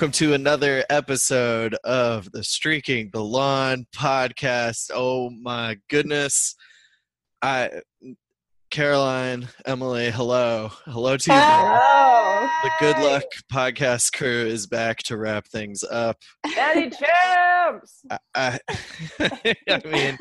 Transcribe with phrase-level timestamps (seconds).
[0.00, 4.90] welcome to another episode of the Streaking the Lawn podcast.
[4.94, 6.54] Oh my goodness.
[7.42, 7.68] I
[8.70, 10.70] Caroline, Emily, hello.
[10.86, 11.38] Hello to you.
[11.38, 16.16] Oh, The Good Luck podcast crew is back to wrap things up.
[16.54, 18.02] Daddy Champs!
[18.10, 18.58] I, I,
[19.68, 20.18] I mean,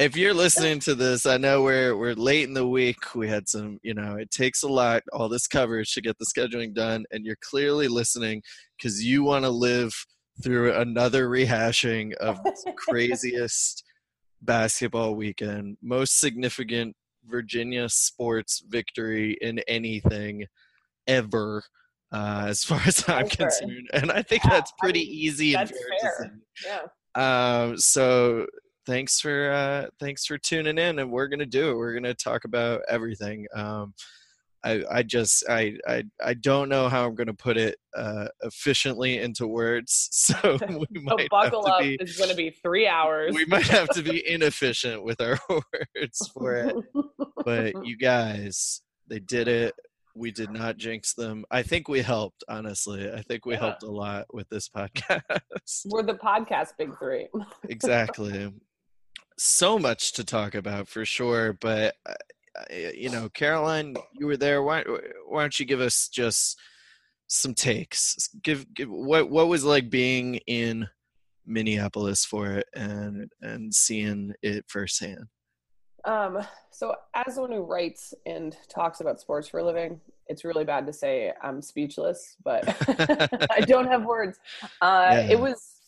[0.00, 3.14] if you're listening to this, I know we're we're late in the week.
[3.14, 6.26] We had some, you know, it takes a lot, all this coverage to get the
[6.26, 8.42] scheduling done, and you're clearly listening
[8.76, 9.92] because you want to live
[10.42, 12.40] through another rehashing of
[12.76, 13.84] craziest
[14.42, 20.46] basketball weekend, most significant Virginia sports victory in anything
[21.06, 21.62] ever.
[22.12, 25.54] Uh, as far as I'm concerned, and I think Yeah, that's I pretty mean, easy
[25.54, 26.32] and that's fair to fair.
[26.64, 26.66] say.
[26.66, 27.62] Yeah.
[27.62, 28.46] Um, so
[28.90, 31.76] thanks for uh, thanks for tuning in, and we're gonna do it.
[31.76, 33.46] We're gonna talk about everything.
[33.54, 33.94] Um,
[34.64, 39.18] I I just I I I don't know how I'm gonna put it uh, efficiently
[39.18, 40.34] into words, so
[40.68, 41.80] we So might have buckle to up.
[41.80, 43.32] be It's going to be three hours.
[43.34, 46.74] we might have to be inefficient with our words for it.
[47.44, 49.74] But you guys, they did it.
[50.16, 51.44] We did not jinx them.
[51.52, 52.42] I think we helped.
[52.48, 53.60] Honestly, I think we Yeah.
[53.60, 55.22] helped a lot with this podcast.
[55.86, 57.28] We're the podcast big three.
[57.68, 58.52] exactly
[59.42, 62.12] so much to talk about for sure but uh,
[62.58, 64.84] uh, you know caroline you were there why,
[65.26, 66.58] why don't you give us just
[67.26, 70.86] some takes give, give what what was like being in
[71.46, 75.24] minneapolis for it and and seeing it firsthand
[76.04, 76.38] Um,
[76.70, 80.86] so, as someone who writes and talks about sports for a living, it's really bad
[80.86, 82.64] to say I'm speechless, but
[83.50, 84.38] I don't have words.
[84.80, 85.32] Uh, Yeah.
[85.32, 85.79] It was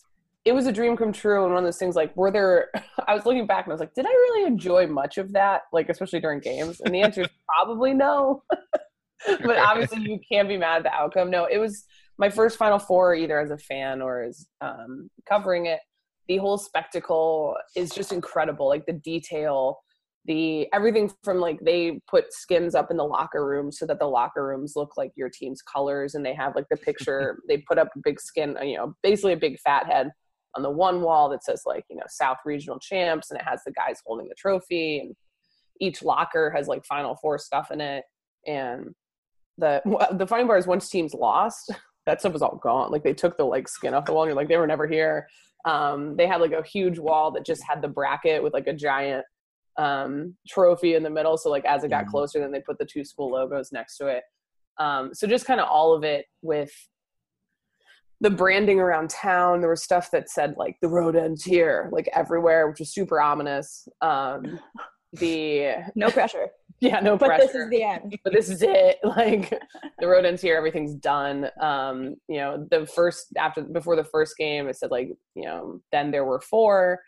[0.45, 2.71] it was a dream come true, and one of those things like, were there?
[3.07, 5.63] I was looking back and I was like, did I really enjoy much of that?
[5.73, 8.43] Like, especially during games, and the answer is probably no.
[9.27, 11.31] but obviously, you can't be mad at the outcome.
[11.31, 11.85] No, it was
[12.19, 15.81] my first Final Four, either as a fan or as um, covering it.
[16.29, 18.69] The whole spectacle is just incredible.
[18.69, 19.79] Like the detail,
[20.25, 24.07] the everything from like they put skins up in the locker room so that the
[24.07, 27.39] locker rooms look like your team's colors, and they have like the picture.
[27.47, 30.11] they put up a big skin, you know, basically a big fat head
[30.55, 33.63] on the one wall that says like you know South Regional Champs, and it has
[33.65, 35.15] the guys holding the trophy, and
[35.81, 38.05] each locker has like Final Four stuff in it,
[38.47, 38.95] and
[39.59, 39.81] the
[40.13, 41.73] the funny part is once teams lost,
[42.07, 42.91] that stuff was all gone.
[42.91, 44.23] Like they took the like skin off the wall.
[44.23, 45.29] And you're like they were never here.
[45.65, 48.73] Um, they had like a huge wall that just had the bracket with like a
[48.73, 49.25] giant
[49.79, 51.37] um, trophy in the middle.
[51.39, 52.11] So like as it got Mhm.
[52.11, 54.25] closer, then they put the two school logos next to it.
[54.79, 56.73] Um, so just kind of all of it with
[58.23, 59.61] the branding around town.
[59.61, 63.21] There was stuff that said like the road ends here, like everywhere, which was super
[63.21, 63.87] ominous.
[64.01, 64.61] Um,
[65.15, 66.47] the No pressure.
[66.81, 68.19] yeah, no But pressure this is the end.
[68.25, 68.99] but this is it.
[69.03, 69.53] Like
[69.99, 71.51] the road ends here, everything's done.
[71.61, 75.81] Um, you know, the first after before the first game, it said like, you know,
[75.91, 77.01] then there were four.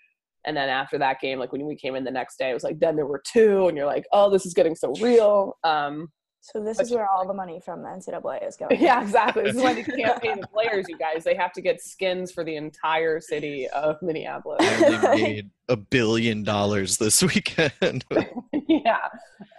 [0.46, 2.64] And then after that game, like when we came in the next day, it was
[2.64, 5.56] like, then there were two, and you're like, oh, this is getting so real.
[5.64, 6.08] Um,
[6.46, 8.78] So this But is where all the money from the NCAA is going.
[8.78, 9.44] yeah, exactly.
[9.44, 11.24] This is why they can't pay the players, you guys.
[11.24, 14.58] They have to get skins for the entire city of Minneapolis.
[14.62, 18.04] and they made a billion dollars this weekend
[18.68, 19.08] yeah.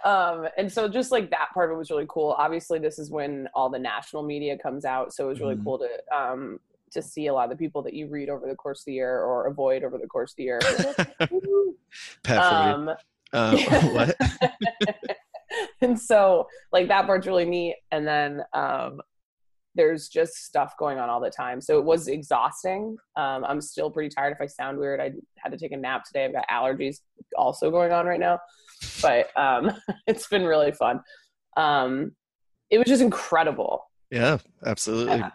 [0.04, 2.36] Um, and so just like that part of it was really cool.
[2.38, 5.64] Obviously, this is when all the national media comes out, so it was really Mhm.
[5.64, 6.60] cool to um,
[6.92, 8.92] to see a lot of the people that you read over the course of the
[8.92, 10.60] year or avoid over the course of the year.
[12.22, 12.88] Pat Forde.
[12.88, 12.90] um,
[13.32, 13.56] Uh,
[13.90, 14.16] what
[15.80, 17.76] and so like that part's really neat.
[17.90, 19.00] And then um,
[19.74, 21.60] there's just stuff going on all the time.
[21.60, 22.96] So it was exhausting.
[23.16, 24.32] Um, I'm still pretty tired.
[24.32, 26.24] If I sound weird, I had to take a nap today.
[26.24, 26.98] I've got allergies
[27.36, 28.40] also going on right now,
[29.02, 29.72] but um,
[30.06, 31.00] it's been really fun.
[31.56, 32.12] Um,
[32.70, 33.84] it was just incredible.
[34.10, 35.16] Yeah, absolutely.
[35.16, 35.30] Yeah.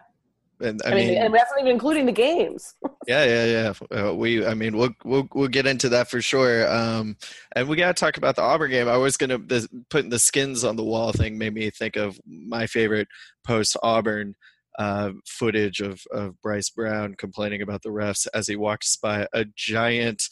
[0.62, 2.76] And I, I mean, mean, and that's not even including the games.
[3.08, 3.98] yeah, yeah, yeah.
[3.98, 6.72] Uh, we, I mean, we'll we'll we'll get into that for sure.
[6.72, 7.18] Um,
[7.56, 8.88] and we got to talk about the Auburn game.
[8.88, 12.20] I was gonna this, putting the skins on the wall thing made me think of
[12.26, 13.08] my favorite
[13.46, 14.36] post Auburn
[14.80, 19.46] uh, footage of of Bryce Brown complaining about the refs as he walks by a
[19.56, 20.24] giant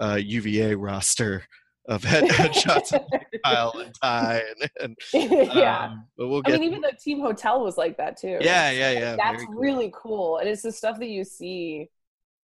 [0.00, 1.44] uh, UVA roster
[1.86, 3.02] of head headshots of
[3.44, 5.86] Kyle and Ty and, and yeah.
[5.86, 6.54] Um, but we'll get.
[6.54, 8.38] I mean, even the team hotel was like that too.
[8.40, 9.16] Yeah, yeah, yeah.
[9.16, 9.54] That's cool.
[9.54, 11.88] really cool, and it's the stuff that you see,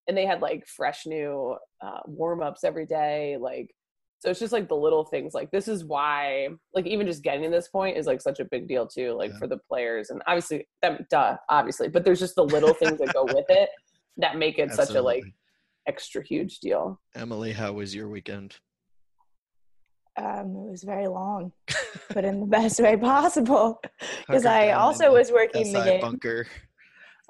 [0.09, 3.75] and they had like fresh new uh, warm ups every day, like.
[4.19, 5.33] So it's just like the little things.
[5.33, 8.45] Like this is why, like even just getting to this point is like such a
[8.45, 9.15] big deal too.
[9.15, 9.39] Like yeah.
[9.39, 13.15] for the players, and obviously, them, duh, obviously, but there's just the little things that
[13.15, 13.71] go with it
[14.19, 14.85] that make it Absolutely.
[14.85, 15.25] such a like
[15.89, 17.01] extra huge deal.
[17.15, 18.57] Emily, how was your weekend?
[20.21, 21.53] Um, it was very long,
[22.15, 23.81] but in the best way possible.
[24.27, 26.01] Because I also was working SI the game.
[26.01, 26.47] Bunker.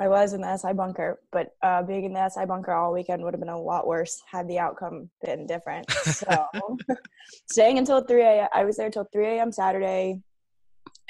[0.01, 3.23] I was in the SI bunker, but uh, being in the SI bunker all weekend
[3.23, 5.91] would have been a lot worse had the outcome been different.
[5.91, 6.47] So,
[7.51, 8.49] staying until 3 a.m.
[8.53, 9.53] I was there until 3 a.m.
[9.53, 10.23] Saturday,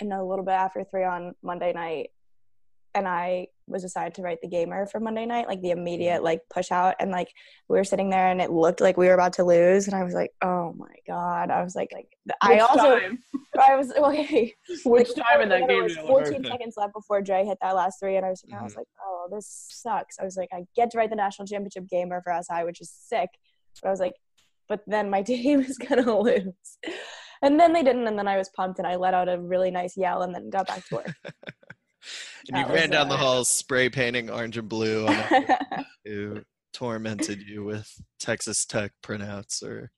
[0.00, 2.10] and a little bit after 3 on Monday night.
[2.96, 6.24] And I was assigned to write the gamer for Monday night, like the immediate mm-hmm.
[6.24, 7.28] like push out, and like
[7.68, 10.04] we were sitting there and it looked like we were about to lose, and I
[10.04, 13.18] was like, oh my god, I was like, like Which I also, time?
[13.60, 14.54] I was okay.
[14.84, 15.82] Which like, time in that game?
[15.82, 18.58] Was 14 seconds left before Dre hit that last three, and I was, mm-hmm.
[18.58, 18.80] I was mm-hmm.
[18.80, 20.18] like, oh, this sucks.
[20.20, 22.90] I was like, I get to write the national championship gamer for SI, which is
[22.90, 23.28] sick,
[23.82, 24.14] but I was like,
[24.68, 26.78] but then my team is gonna lose.
[27.42, 29.70] And then they didn't, and then I was pumped, and I let out a really
[29.70, 31.14] nice yell, and then got back to work.
[32.48, 35.08] and you ran down the halls spray painting orange and blue
[36.04, 36.40] who
[36.72, 39.90] tormented you with Texas Tech printouts or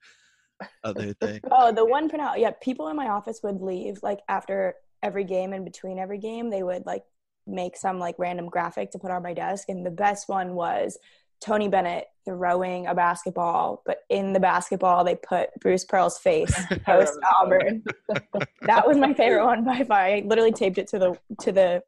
[0.85, 1.41] other things.
[1.51, 2.39] Oh, the one printout.
[2.39, 6.51] Yeah, people in my office would leave like after every game and between every game.
[6.51, 7.05] They would like
[7.47, 10.99] make some like random graphic to put on my desk, and the best one was
[11.41, 16.55] Tony Bennett throwing a basketball, but in the basketball they put Bruce Pearl's face
[16.87, 17.85] post Auburn.
[18.63, 19.99] that was my favorite one by far.
[19.99, 21.83] I literally taped it to the to the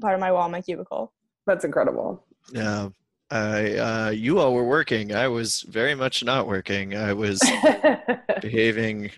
[0.00, 1.12] part of my wall, in my cubicle.
[1.46, 2.24] That's incredible.
[2.52, 2.88] Yeah.
[3.30, 5.14] I uh, you all were working.
[5.14, 6.94] I was very much not working.
[6.94, 7.40] I was
[8.42, 9.10] behaving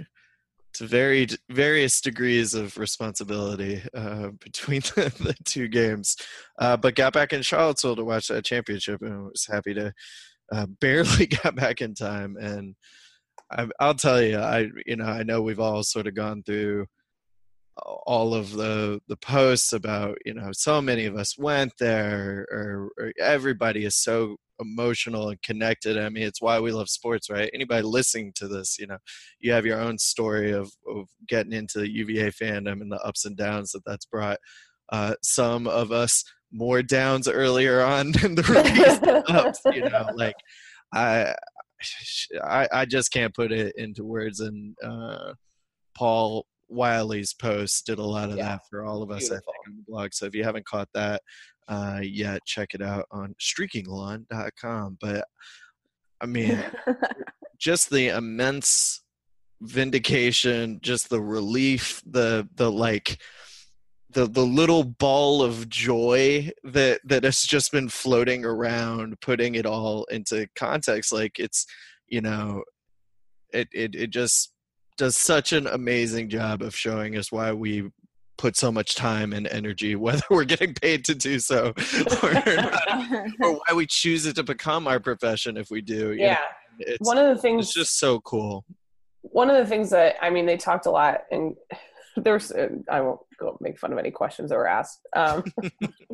[0.74, 6.16] to very various degrees of responsibility uh, between the, the, two games,
[6.58, 9.92] uh, but got back in Charlottesville to watch that championship and was happy to
[10.52, 12.36] uh, barely got back in time.
[12.38, 12.74] And
[13.50, 16.86] I, I'll tell you, I you know I know we've all sort of gone through
[17.76, 22.88] all of the the posts about you know so many of us went there or,
[22.98, 27.50] or, everybody is so emotional and connected i mean it's why we love sports right
[27.52, 28.98] anybody listening to this you know
[29.40, 33.24] you have your own story of, of getting into the uva fandom and the ups
[33.24, 34.38] and downs that that's brought
[34.92, 40.36] uh, some of us more downs earlier on than the rookies ups you know like
[40.92, 41.34] I,
[42.42, 45.34] I i just can't put it into words and uh
[45.96, 48.48] paul Wiley's post did a lot of yeah.
[48.48, 49.36] that for all of us, Beautiful.
[49.36, 50.14] I think, on the blog.
[50.14, 51.22] So if you haven't caught that
[51.68, 54.98] uh, yet, check it out on streakinglawn.com.
[55.00, 55.24] But
[56.20, 56.62] I mean,
[57.58, 59.02] just the immense
[59.60, 63.20] vindication, just the relief, the the like
[64.14, 69.66] the the little ball of joy that that has just been floating around, putting it
[69.66, 71.12] all into context.
[71.12, 71.66] Like it's
[72.08, 72.64] you know,
[73.52, 74.52] it it it just
[74.96, 77.90] does such an amazing job of showing us why we
[78.38, 81.74] put so much time and energy, whether we're getting paid to do so
[82.22, 82.88] or, not,
[83.40, 86.12] or why we choose it to become our profession if we do.
[86.12, 86.38] Yeah.
[86.78, 88.64] Know, one of the things it's just so cool.
[89.22, 91.56] One of the things that I mean, they talked a lot, and
[92.16, 92.52] there's
[92.90, 95.00] I won't go make fun of any questions that were asked.
[95.14, 95.44] Um,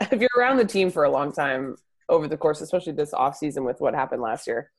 [0.00, 1.76] if you're around the team for a long time
[2.08, 4.70] over the course, especially this off season with what happened last year,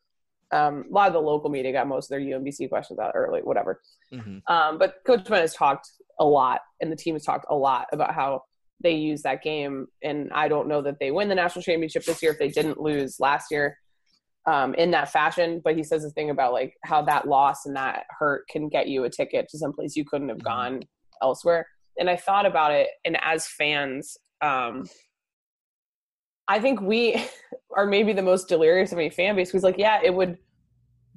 [0.52, 3.42] um, a lot of the local media got most of their UMBC questions out early,
[3.42, 3.82] whatever.
[4.14, 4.54] Mm-hmm.
[4.54, 7.88] Um, but Coach Ben has talked a lot, and the team has talked a lot
[7.92, 8.44] about how
[8.82, 9.88] they use that game.
[10.04, 12.80] And I don't know that they win the national championship this year if they didn't
[12.80, 13.78] lose last year
[14.48, 15.62] um, in that fashion.
[15.64, 18.88] But he says the thing about like how that loss and that hurt can get
[18.88, 20.48] you a ticket to someplace you couldn't have mm-hmm.
[20.48, 20.82] gone
[21.22, 21.68] elsewhere.
[21.98, 24.84] And I thought about it, and as fans, um,
[26.48, 27.24] I think we
[27.76, 29.50] are maybe the most delirious of any fan base.
[29.50, 30.38] Who's like, yeah, it would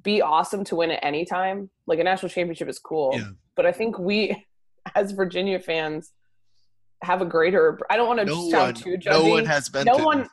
[0.03, 1.69] be awesome to win at any time.
[1.85, 3.29] Like a national championship is cool, yeah.
[3.55, 4.45] but I think we,
[4.95, 6.13] as Virginia fans,
[7.03, 7.77] have a greater.
[7.89, 9.11] I don't want to No sound one, too judgy.
[9.11, 9.85] no one has been.
[9.85, 10.29] No through one- this.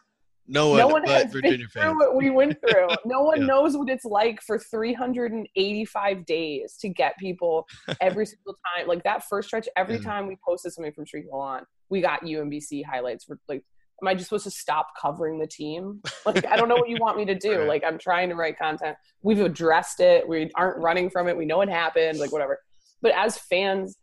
[0.48, 1.84] No one, no one but has Virginia been fans.
[1.92, 2.88] through what we went through.
[3.04, 3.46] No one Yeah.
[3.46, 7.66] knows what it's like for 385 days to get people
[8.00, 8.86] every single time.
[8.86, 10.02] Like that first stretch, every Yeah.
[10.02, 13.64] time we posted something from Streak on, we got UMBC highlights for like.
[14.02, 16.02] Am I just supposed to stop covering the team?
[16.26, 17.64] Like, I don't know what you want me to do.
[17.66, 18.94] Like, I'm trying to write content.
[19.22, 20.28] We've addressed it.
[20.28, 21.36] We aren't running from it.
[21.38, 22.18] We know it happened.
[22.18, 22.58] Like, whatever.
[23.00, 23.96] But as fans,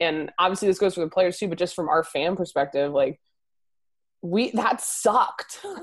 [0.00, 3.20] and obviously this goes for the players too, but just from our fan perspective, like,
[4.22, 5.64] we that sucked.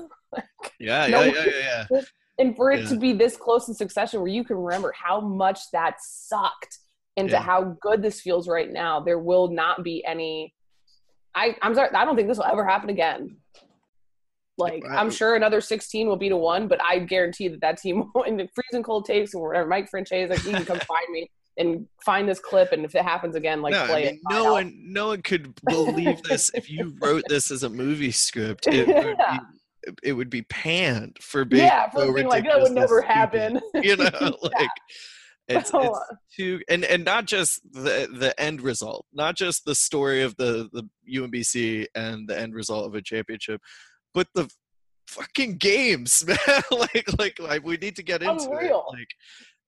[0.78, 2.00] Yeah, No yeah, yeah, yeah, yeah.
[2.38, 2.88] and for it Yeah.
[2.90, 6.78] to be this close in succession where you can remember how much that sucked
[7.16, 7.40] into Yeah.
[7.42, 10.52] how good this feels right now there will not be any
[11.34, 13.38] i i'm sorry i don't think this will ever happen again
[14.58, 17.78] like I- i'm sure another 16 will be to one but i guarantee that that
[17.78, 20.80] team in the freezing cold takes or whatever mike francesa is like he can come
[20.86, 24.06] find me and find this clip and if it happens again like no, I mean,
[24.06, 28.10] it no one, no one could believe this if you wrote this as a movie
[28.10, 28.66] script.
[28.66, 32.72] It would be, it would be panned for being yeah so being like that would
[32.72, 33.12] never stupid.
[33.12, 34.10] happen You know,
[34.42, 34.70] like
[35.48, 35.98] it's it's
[36.36, 40.68] too, and and not just the the end result, not just the story of the
[40.72, 43.60] the UMBC and the end result of a championship,
[44.12, 44.50] but the
[45.06, 46.38] fucking games, man.
[46.70, 48.84] like, like like we need to get into Unreal.
[48.92, 48.98] it.
[48.98, 49.08] Like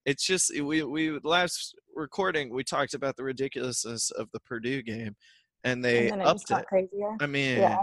[0.09, 5.15] it's just we we last recording we talked about the ridiculousness of the Purdue game,
[5.63, 6.65] and they and it upped it.
[6.67, 7.15] crazier.
[7.19, 7.77] I mean, Yeah.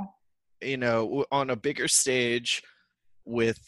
[0.60, 2.62] you know, on a bigger stage
[3.24, 3.58] with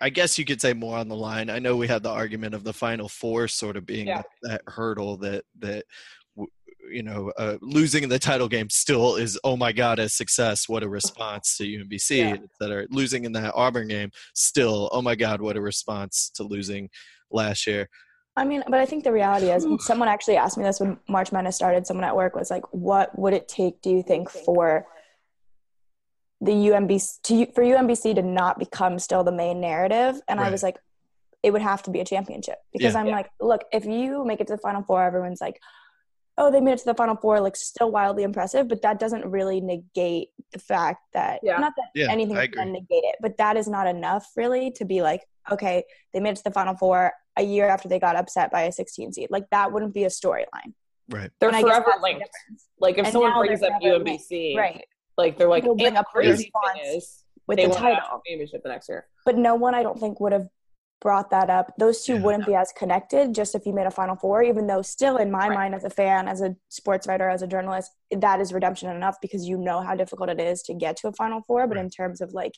[0.00, 1.50] I guess you could say more on the line.
[1.50, 4.22] I know we had the argument of the final four sort of being Yeah.
[4.22, 5.84] that, that hurdle that that
[6.90, 10.68] you know uh, losing in the title game still is oh my god a success
[10.70, 12.32] what a response to UMBC Yeah.
[12.34, 12.86] et cetera.
[12.90, 16.88] losing in that Auburn game still oh my god what a response to losing
[17.30, 17.88] last year
[18.36, 21.32] I mean, but I think the reality is, someone actually asked me this when March
[21.32, 21.88] Madness started.
[21.88, 24.86] Someone at work was like, "What would it take, do you think, for
[26.40, 30.62] the UMBC to for UMBC to not become still the main narrative?" And I was
[30.62, 30.76] like,
[31.42, 33.00] "It would have to be a championship because Yeah.
[33.00, 33.16] I'm Yeah.
[33.16, 35.58] like, look, if you make it to the Final Four, everyone's like."
[36.40, 39.26] Oh, they made it to the Final Four, like still wildly impressive, but that doesn't
[39.26, 41.58] really negate the fact that Yeah.
[41.58, 45.02] not that yeah anything can negate it, but that is not enough really to be
[45.02, 45.82] like, okay,
[46.14, 48.72] they made it to the Final Four a year after they got upset by a
[48.72, 49.28] 16 seed.
[49.30, 50.72] Like that wouldn't be a storyline.
[51.10, 52.30] right they're And forever that's the linked
[52.80, 54.84] like if And someone now brings up forever UMBC Right.
[55.16, 57.94] like they're like People bring up crazy response thing is With they the title.
[57.94, 59.06] national championship the next year.
[59.24, 60.48] But no one I don't think would have
[61.00, 61.72] brought that up.
[61.78, 62.22] Those two Yeah.
[62.22, 65.30] wouldn't be as connected just if you made a Final Four, even though still in
[65.30, 65.54] my Right.
[65.54, 69.16] mind as a fan, as a sports writer, as a journalist, that is redemption enough
[69.20, 71.66] because you know how difficult it is to get to a Final Four.
[71.66, 71.84] But Right.
[71.84, 72.54] in terms of like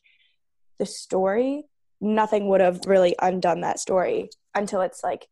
[0.78, 1.68] the story,
[2.00, 5.26] nothing would have really undone that story until it's like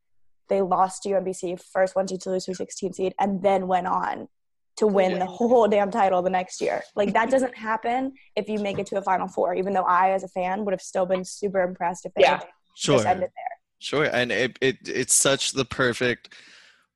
[0.48, 3.86] they lost to UMBC, first one to lose to a 16 seed, and then went
[3.86, 4.28] on
[4.76, 6.82] to win the whole damn title the next year.
[6.94, 9.54] Like that doesn't happen if you make it to a Final Four.
[9.54, 12.40] Even though I, as a fan, would have still been super impressed if they Yeah.
[12.74, 13.58] Sure just ended there.
[13.80, 16.34] Sure, and it, it it's such the perfect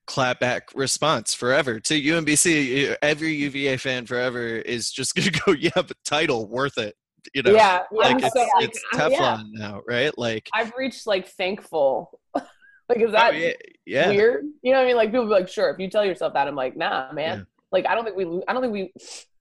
[0.08, 2.96] clapback response forever to UMBC.
[3.02, 6.96] Every UVA fan forever is just gonna go, yeah, but title worth it.
[7.34, 9.68] You know, yeah, like I'm it's, so, it's I'm- Teflon yeah.
[9.68, 10.16] now, right?
[10.18, 12.18] Like, I've reached like thankful.
[12.34, 13.52] like is oh, that yeah,
[13.86, 14.44] yeah, weird?
[14.62, 14.96] You know what I mean?
[14.96, 15.70] Like people be like, sure.
[15.70, 17.38] If you tell yourself that, I'm like, nah, man.
[17.38, 17.44] Yeah.
[17.70, 18.42] Like I don't think we.
[18.48, 18.92] I don't think we.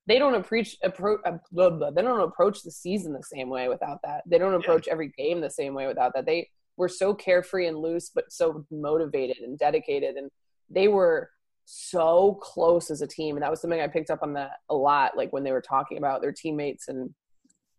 [0.07, 0.75] They don't approach.
[0.83, 1.91] Appro- blah.
[1.91, 4.23] They don't approach the season the same way without that.
[4.25, 6.25] They don't approach every game the same way without that.
[6.25, 10.31] They were so carefree and loose, but so motivated and dedicated, and
[10.69, 11.29] they were
[11.65, 13.35] so close as a team.
[13.35, 15.15] And that was something I picked up on that a lot.
[15.15, 17.13] Like when they were talking about their teammates and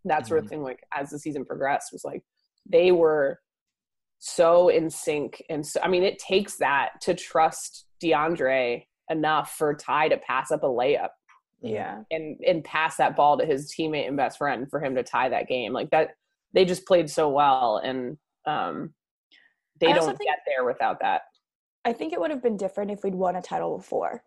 [0.05, 0.49] that sort of Mhm.
[0.49, 0.63] thing.
[0.63, 2.23] Like as the season progressed, was like
[2.65, 3.41] they were
[4.25, 9.75] so in sync and so i mean it takes that to trust deandre enough for
[9.75, 11.09] ty to pass up a layup
[11.63, 12.03] Yeah.
[12.11, 15.29] and and pass that ball to his teammate and best friend for him to tie
[15.29, 16.11] that game like that
[16.53, 18.93] they just played so well and um
[19.81, 21.23] they don't think- get there without that
[21.85, 24.23] I think it would have been different if we'd won a title before,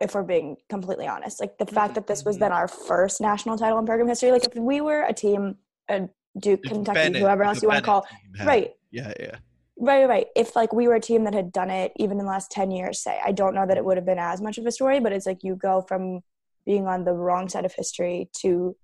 [0.00, 1.40] if we're being completely honest.
[1.40, 4.30] Like the fact that this was then our first national title in program history.
[4.30, 5.56] Like if we were a team,
[5.90, 6.08] a
[6.38, 8.06] Duke, If Kentucky, Bennett- whoever else the you want to call,
[8.38, 9.34] had- right, Yeah, yeah.
[9.80, 10.28] right, right.
[10.36, 12.70] If like we were a team that had done it even in the last 10
[12.70, 15.00] years, say, I don't know that it would have been as much of a story,
[15.00, 16.20] but it's like you go from
[16.66, 18.76] being on the wrong side of history to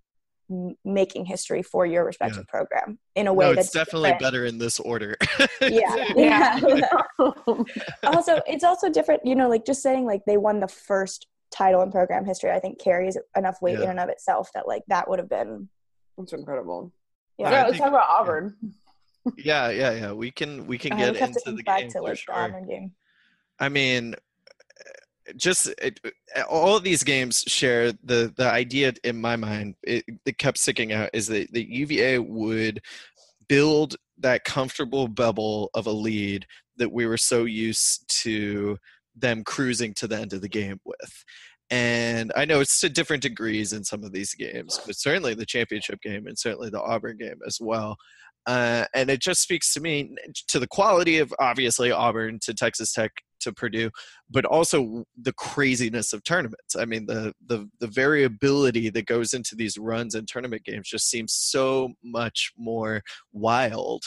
[0.51, 4.23] m- making history for your respective program in a way No, that's definitely different.
[4.23, 5.17] better in this order.
[5.61, 6.09] Yeah.
[6.17, 6.61] yeah
[8.05, 11.83] also it's also different you know like just saying like they won the first title
[11.83, 15.09] in program history i think carries enough weight in and of itself that like that
[15.09, 15.69] would have been
[16.19, 16.93] it's incredible
[17.39, 18.55] yeah, yeah, let's think- talk about auburn
[19.37, 20.13] yeah, yeah, yeah.
[20.13, 22.21] We can we can I get would into the think back game to for like
[22.27, 22.33] the.
[22.33, 22.93] Auburn game
[23.61, 24.15] I mean,
[25.37, 26.01] just it,
[26.49, 30.93] all of these games share the the idea in my mind it, that kept sticking
[30.93, 32.81] out is that the UVA would
[33.49, 38.79] build that comfortable bubble of a lead that we were so used to
[39.17, 41.25] them cruising to the end of the game with.
[41.71, 45.45] And I know it's to different degrees in some of these games, but certainly the
[45.45, 47.97] championship game and certainly the Auburn game as well.
[48.47, 50.15] Uh, and it just speaks to me
[50.47, 53.91] to the quality of obviously Auburn to Texas Tech to Purdue,
[54.31, 56.77] but also the craziness of tournaments.
[56.77, 61.09] I mean, the the the variability that goes into these runs and tournament games just
[61.11, 63.03] seems so much more
[63.33, 64.05] wild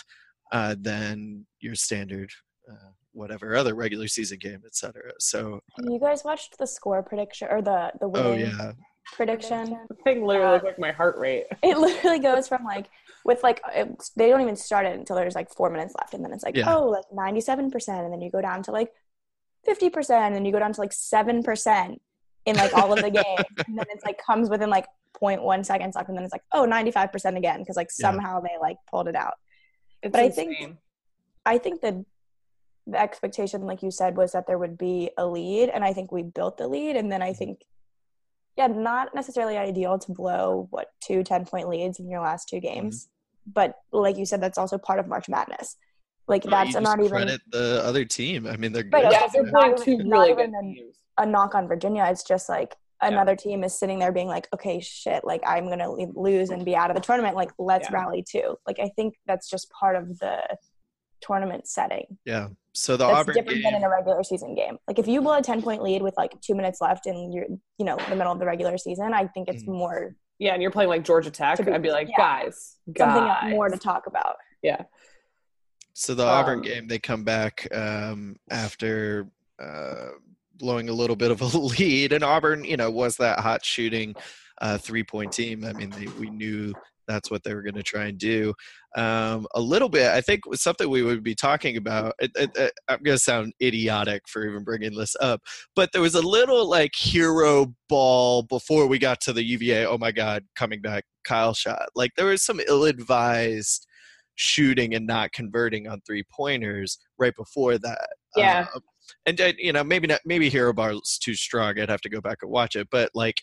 [0.52, 2.30] uh, than your standard.
[2.70, 5.12] Uh, whatever other regular season game, etc.
[5.20, 8.72] So, you guys watched the score prediction or the the oh yeah,
[9.14, 9.78] prediction?
[9.90, 11.46] The thing literally looked like my heart rate.
[11.64, 12.90] It literally goes from like
[13.26, 16.24] with like it, they don't even start it until there's like four minutes left, and
[16.24, 16.76] then it's like Yeah.
[16.76, 18.92] oh like ninety seven percent, and then you go down to like
[19.66, 22.02] fifty percent, and then you go down to like seven percent
[22.46, 24.88] in like all of the games, and then it's like comes within like
[25.22, 28.10] 0.1 seconds left, and then it's like oh 95 percent again because like Yeah.
[28.10, 29.34] somehow they like pulled it out.
[30.02, 30.78] It's But I think-
[31.46, 31.96] I think that
[32.88, 36.12] the expectation, like you said, was that there would be a lead, and I think
[36.12, 36.96] we built the lead.
[36.96, 37.62] And then I think,
[38.58, 42.60] yeah, not necessarily ideal to blow what two 10 point leads in your last two
[42.60, 43.52] games, mm-hmm.
[43.54, 45.78] but like you said, that's also part of March Madness.
[46.28, 48.48] Like Well, that's you not even credit the other team.
[48.48, 49.06] I mean, they're Right, good.
[49.06, 50.96] I yeah, was they're gonna playing say, two not really even good teams.
[51.18, 52.06] a knock on Virginia.
[52.10, 55.90] It's just like another team is sitting there being like, okay, shit, like I'm gonna
[55.92, 57.36] lose and be out of the tournament.
[57.36, 57.96] Like let's Yeah.
[57.98, 58.56] rally too.
[58.68, 60.38] Like I think that's just part of the
[61.22, 62.18] tournament setting.
[62.26, 62.50] Yeah.
[62.74, 64.78] So the that's Auburn different than in a regular season game.
[64.88, 67.46] Like if you blow a ten point lead with like two minutes left in your
[67.78, 69.78] you know the middle of the regular season, I think it's Mhm.
[69.78, 71.58] more Yeah, and you're playing like Georgia Tech.
[71.58, 72.16] To be- I'd be like, yeah.
[72.18, 73.14] guys, guys.
[73.16, 74.38] something more to talk about.
[74.64, 74.84] Yeah.
[75.94, 79.28] So the Auburn um, game, they come back um, after
[79.62, 80.10] uh,
[80.56, 84.16] blowing a little bit of a lead, and Auburn, you know, was that hot shooting
[84.62, 85.66] uh, three point team.
[85.66, 86.74] I mean, they, we knew
[87.08, 88.54] that's what they were going to try and do.
[88.96, 92.14] Um, a little bit, I think, was something we would be talking about.
[92.20, 95.42] It, it, it, I'm going to sound idiotic for even bringing this up,
[95.76, 99.86] but there was a little like hero ball before we got to the UVA.
[99.86, 101.90] Oh my God, coming back, Kyle shot.
[101.96, 103.88] Like there was some ill advised
[104.42, 108.10] shooting and not converting on three pointers right before that.
[108.36, 108.68] Yeah.
[108.76, 108.80] Uh,
[109.26, 110.22] and uh, you know, maybe not.
[110.26, 111.80] Maybe hero ball's too strong.
[111.80, 112.88] I'd have to go back and watch it.
[112.92, 113.36] But like,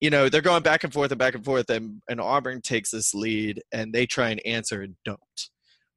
[0.00, 2.90] you know, they're going back and forth and back and forth, and, and Auburn takes
[2.90, 5.20] this lead, and they try and answer and don't.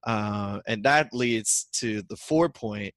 [0.08, 2.94] Uh, and that leads to the four point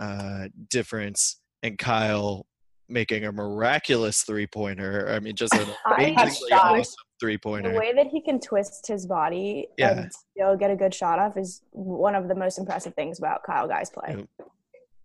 [0.00, 2.46] uh, difference, and Kyle
[2.92, 5.08] making a miraculous three pointer.
[5.10, 7.72] I mean, just an amazingly awesome three pointer.
[7.72, 10.00] The way that he can twist his body Yeah.
[10.02, 13.44] and still get a good shot off is one of the most impressive things about
[13.44, 14.26] Kyle Guy's play.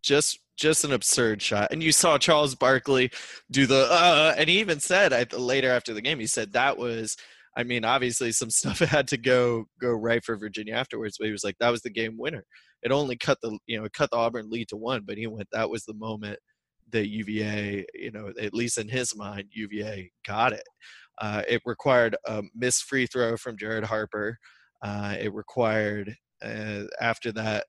[0.04, 3.12] Just just an absurd shot and you saw charles barkley
[3.52, 6.78] do the uh and he even said I, later after the game he said that
[6.80, 7.16] was
[7.56, 11.32] i mean obviously some stuff had to go go right for virginia afterwards but he
[11.32, 12.44] was like that was the game winner
[12.82, 15.28] it only cut the you know it cut the auburn lead to one but he
[15.28, 16.40] went that was the moment
[16.92, 20.64] that uva you know at least in his mind uva got it
[21.20, 24.38] uh, it required a missed free throw from jared harper
[24.84, 27.66] uh, it required uh, after that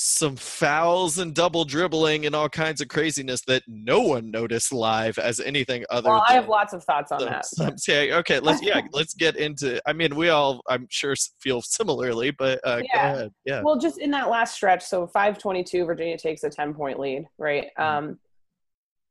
[0.00, 5.18] some fouls and double dribbling and all kinds of craziness that no one noticed live
[5.18, 7.44] as anything other Well, I have lots of thoughts on some- that.
[7.46, 9.80] some- yeah, okay, let's yeah, let's get into.
[9.88, 13.12] I mean, we all, I'm sure, feel similarly, but uh, Yeah.
[13.12, 13.30] go ahead.
[13.44, 17.26] Yeah, Well, just in that last stretch, so 522, Virginia takes a 10 point lead,
[17.36, 17.66] right?
[17.76, 17.82] Mhm.
[17.84, 18.18] Um,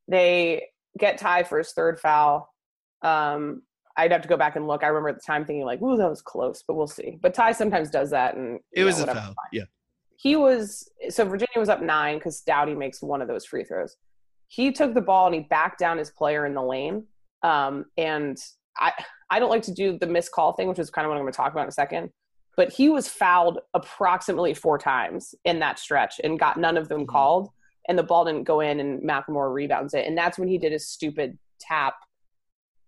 [0.08, 0.68] they
[0.98, 2.54] get Ty for his third foul.
[3.02, 3.62] Um,
[3.96, 4.84] I'd have to go back and look.
[4.84, 7.18] I remember at the time thinking, like, ooh, that was close, but we'll see.
[7.22, 8.36] But Ty sometimes does that.
[8.36, 9.36] And it was know, a foul.
[9.52, 9.64] Yeah,
[10.18, 13.98] He was, so Virginia was up nine because Doughty makes one of those free throws.
[14.50, 17.06] He took the ball and he backed down his player in the lane.
[17.44, 18.38] Um, and
[18.78, 18.94] I,
[19.30, 21.24] I don't like to do the missed call thing, which is kind of what I'm
[21.24, 22.12] going to talk about in a second.
[22.56, 27.02] But he was fouled approximately four times in that stretch and got none of them
[27.02, 27.08] Mhm.
[27.08, 27.50] called.
[27.88, 30.06] And the ball didn't go in, and McLemore rebounds it.
[30.06, 31.96] And that's when he did his stupid tap,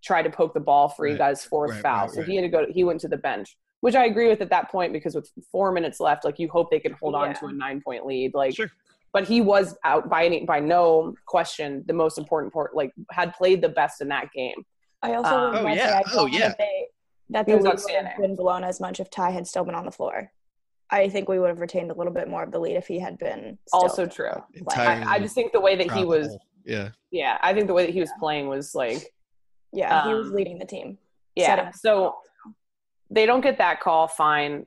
[0.04, 1.12] tried to poke the ball for Right.
[1.14, 2.02] you guys' fourth Right, foul.
[2.08, 2.66] right, so he had to go.
[2.70, 5.72] He went to the bench, which I agree with at that point because with four
[5.72, 8.34] minutes left, like you hope they can hold on to a nine point lead.
[8.34, 8.70] Like sure.
[9.14, 13.34] but he was out by any by no question the most important part like had
[13.34, 14.64] played the best in that game
[15.02, 15.88] I also Um, would Oh, yeah.
[15.88, 16.48] say I Oh, don't know yeah.
[16.50, 16.88] that they
[17.32, 19.76] that He the lead would have been blown as much if Ty had still been
[19.76, 20.32] on the floor.
[20.92, 23.00] I think we would have retained a little bit more of the lead if he
[23.00, 23.58] had been.
[23.68, 24.32] Still also true.
[24.56, 26.38] Entirely I, I just think the way that he was.
[26.66, 29.02] Yeah, yeah i think the way that he was playing was like
[29.72, 30.98] Yeah, he was Um, leading the team.
[31.36, 32.18] yeah so
[33.10, 34.66] they don't get that call fine.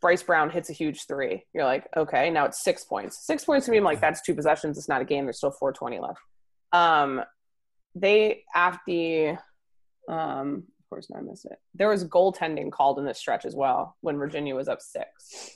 [0.00, 1.44] Bryce brown hits a huge three.
[1.54, 3.24] You're like okay now it's six points.
[3.26, 5.50] Six points to me i'm like that's two possessions it's not a game there's still
[5.50, 6.20] 420 left.
[6.72, 7.22] Um,
[7.94, 9.38] they after the,
[10.08, 11.58] um, of course, no, I missed it.
[11.74, 15.50] There was goaltending called in this stretch as well when Virginia was up six.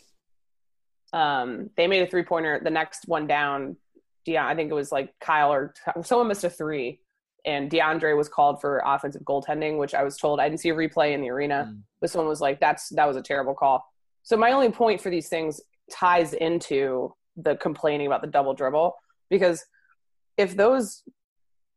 [1.13, 2.61] Um, they made a three pointer.
[2.63, 3.77] The next one down,
[4.25, 7.01] yeah, I think it was like Kyle or someone missed a three,
[7.45, 10.75] and DeAndre was called for offensive goaltending, which I was told I didn't see a
[10.75, 11.83] replay in the arena, Mm.
[12.01, 13.85] but someone was like, "That's that was a terrible call."
[14.23, 18.97] So my only point for these things ties into the complaining about the double dribble
[19.31, 19.65] because
[20.37, 21.03] if those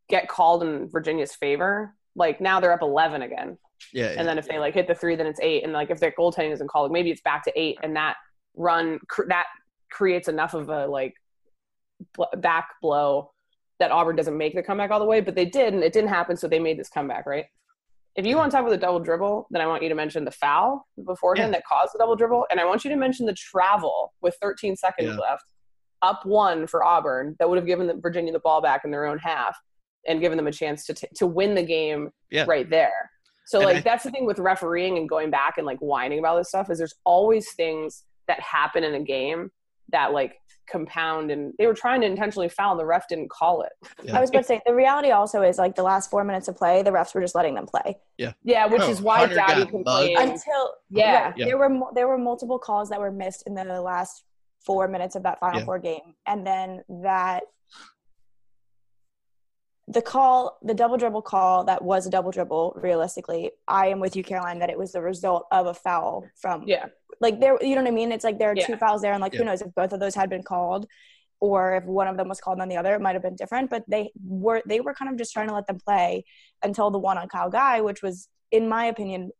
[0.09, 3.57] get called in Virginia's favor, like now they're up 11 again.
[3.93, 4.13] Yeah.
[4.17, 5.63] And then if they like hit the three, then it's eight.
[5.63, 7.79] And like if their goaltending isn't called, maybe it's back to eight.
[7.81, 8.17] And that
[8.55, 9.45] run cr- that
[9.89, 11.15] creates enough of a like
[12.15, 13.31] bl- back blow
[13.79, 15.21] that Auburn doesn't make the comeback all the way.
[15.21, 16.35] But they did, and it didn't happen.
[16.35, 17.45] So they made this comeback, right?
[18.15, 18.39] If you mm-hmm.
[18.39, 20.85] want to talk about the double dribble, then I want you to mention the foul
[21.05, 24.35] beforehand that caused the double dribble, and I want you to mention the travel with
[24.41, 25.17] 13 seconds Yeah.
[25.17, 25.45] left,
[26.01, 29.05] up one for Auburn that would have given the, Virginia the ball back in their
[29.05, 29.57] own half
[30.07, 32.45] and given them a chance to t- to win the game Yeah.
[32.47, 33.11] right there.
[33.45, 36.19] So And like I- that's the thing with refereeing and going back and like whining
[36.19, 39.51] about this stuff is there's always things that happen in a game
[39.91, 40.35] that like
[40.69, 43.71] compound and they were trying to intentionally foul the ref didn't call it.
[44.03, 44.15] Yeah.
[44.15, 46.55] I was about to say the reality also is like the last four minutes of
[46.55, 49.35] play, the refs were just letting them play Yeah, yeah which Oh, is why Hunter
[49.35, 50.13] Doughty complained.
[50.13, 50.29] mugged.
[50.29, 51.33] until Yeah.
[51.35, 51.45] Yeah.
[51.47, 54.23] there were mo- there were multiple calls that were missed in the last
[54.63, 55.65] four minutes of that final Yeah.
[55.65, 57.43] four game, and then that
[59.91, 62.77] the call, the double dribble call that was a double dribble.
[62.81, 66.63] Realistically, I am with you, Caroline, that it was the result of a foul from
[66.67, 66.85] yeah.
[67.19, 67.57] like there.
[67.61, 68.11] You know what I mean?
[68.11, 68.67] It's like there are Yeah.
[68.67, 69.39] two fouls there, and like Yeah.
[69.39, 70.85] who knows if both of those had been called.
[71.41, 73.69] Or if one of them was called on the other, it might have been different.
[73.69, 76.25] But they were they were kind of just trying to let them play
[76.61, 79.31] until the one on Kyle Guy, which was, in my opinion,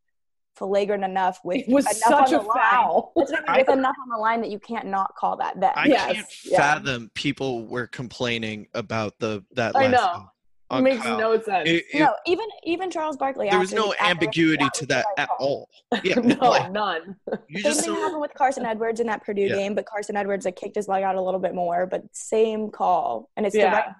[0.56, 2.58] flagrant enough with It was enough such on a the line.
[2.70, 3.12] foul.
[3.16, 5.72] That's I mean, enough on the line that you can't not call that then.
[5.76, 6.56] I Yes, can't yeah.
[6.58, 10.12] fathom people were complaining about the that I last know.
[10.20, 10.28] one
[10.70, 11.18] on makes Kyle.
[11.18, 11.68] no sense.
[11.68, 13.48] It- it- no, even even Charles Barkley.
[13.50, 15.68] there was no the- ambiguity to that at all.
[16.04, 17.16] Yeah, no, like, none.
[17.48, 19.56] you Same thing don't- happened with Carsen Edwards in that Purdue Yeah.
[19.56, 22.70] game, but Carsen Edwards like kicked his leg out a little bit more, but same
[22.70, 23.70] call, and it's Yeah.
[23.70, 23.86] the right.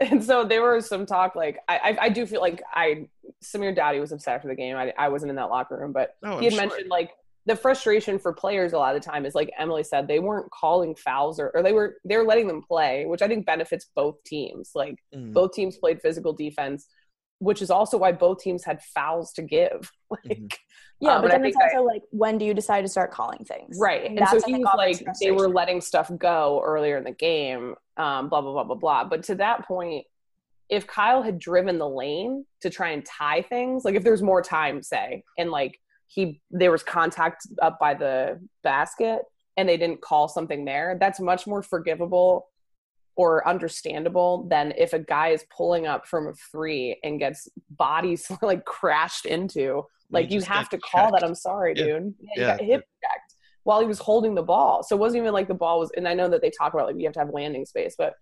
[0.00, 3.06] And so there was some talk like I, I I do feel like I
[3.44, 4.76] Samir Doughty was upset after the game.
[4.76, 6.60] I, I wasn't in that locker room, but No, he I'm had sure.
[6.62, 7.10] mentioned like
[7.46, 10.50] the frustration for players a lot of the time is like Emily said they weren't
[10.52, 14.22] calling fouls or, or they were they're letting them play, which I think benefits both
[14.24, 14.70] teams.
[14.74, 16.86] Like Mm, both teams played physical defense,
[17.40, 19.90] which is also why both teams had fouls to give.
[20.10, 20.52] Like Mhm.
[21.00, 23.10] Yeah, Um, but then it's think I- also like when do you decide to start
[23.10, 23.76] calling things?
[23.80, 24.04] right.
[24.10, 26.96] And, that's, so I he think, was Auburn's like they were letting stuff go earlier
[26.96, 29.04] in the game, um, blah blah blah blah blah.
[29.04, 30.06] But to that point,
[30.68, 34.42] if Kyle had driven the lane to try and tie things, like if there's more
[34.42, 35.78] time, say, and like
[36.14, 39.22] he there was contact up by the basket
[39.56, 42.48] and they didn't call something there, that's much more forgivable
[43.16, 48.30] or understandable than if a guy is pulling up from a three and gets bodies
[48.42, 49.82] like crashed into.
[50.10, 51.24] Like you have to call that.
[51.24, 51.84] I'm sorry, Yeah.
[51.84, 52.14] dude.
[52.20, 52.46] Yeah, Yeah.
[52.56, 54.82] got hip checked while he was holding the ball.
[54.82, 55.90] So it wasn't even like the ball was.
[55.96, 58.14] And I know that they talk about like you have to have landing space, but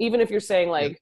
[0.00, 1.00] even if you're saying like,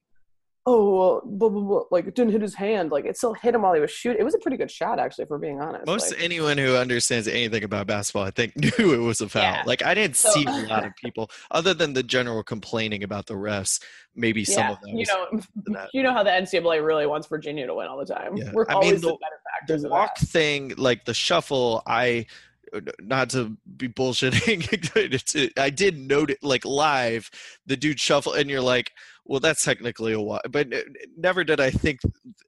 [0.69, 3.55] oh, well, blah, blah, blah, like it didn't hit his hand, like it still hit
[3.55, 4.19] him while he was shooting.
[4.19, 5.85] It was a pretty good shot, actually, if we're being honest.
[5.85, 9.43] Most Like, anyone who understands anything about basketball, I think, knew it was a foul.
[9.43, 9.63] Yeah.
[9.65, 13.25] Like I didn't So- see a lot of people, other than the general complaining about
[13.27, 13.81] the refs.
[14.13, 14.97] Maybe some of them.
[14.97, 18.35] you know, you know how the NCAA really wants Virginia to win all the time.
[18.35, 18.51] Yeah.
[18.51, 19.81] We're I mean, always the- the better factors.
[19.83, 20.27] the of walk that.
[20.27, 22.25] thing, like the shuffle, I
[22.99, 27.29] not to be bullshitting, I did note it like live.
[27.65, 28.91] The dude shuffle, and you're like,
[29.27, 30.67] well, that's technically a walk, but
[31.17, 31.99] never did I think,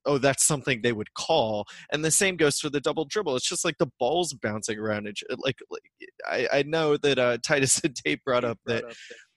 [0.06, 1.66] oh, that's something they would call.
[1.92, 3.36] And the same goes for the double dribble.
[3.36, 5.06] It's just like the ball's bouncing around.
[5.08, 5.82] And like, like
[6.26, 8.86] I, I know that uh, Titus and Tate brought up that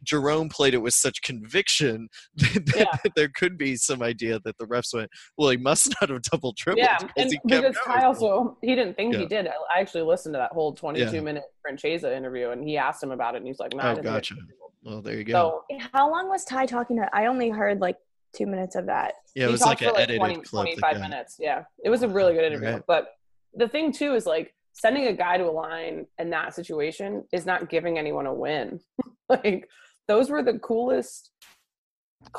[0.05, 3.11] Jerome played it with such conviction that, that Yeah.
[3.17, 6.55] there could be some idea that the refs went, well, he must not have double
[6.57, 6.85] dribbled.
[6.85, 7.99] Yeah, 'cause and he kept because going.
[8.01, 9.49] Ty also he didn't think he did.
[9.49, 11.21] I I actually listened to that whole 22 Yeah.
[11.21, 13.95] minute Francesa interview, and he asked him about it, and he's like, "No, I Oh,
[13.97, 14.35] didn't think gotcha.
[14.83, 15.63] Well, there you go.
[15.71, 17.09] So How long was Ty talking to?
[17.13, 17.97] I only heard like
[18.35, 19.15] two minutes of that.
[19.35, 20.65] yeah, it he was like for an edited 20, clip.
[20.79, 21.37] 25 minutes.
[21.39, 22.69] Yeah, it was a really good interview.
[22.75, 22.83] Right.
[22.87, 23.09] But
[23.55, 27.47] the thing too is like sending a guy to a line in that situation is
[27.47, 28.81] not giving anyone a win.
[29.29, 29.69] like
[30.09, 31.31] those were the coolest,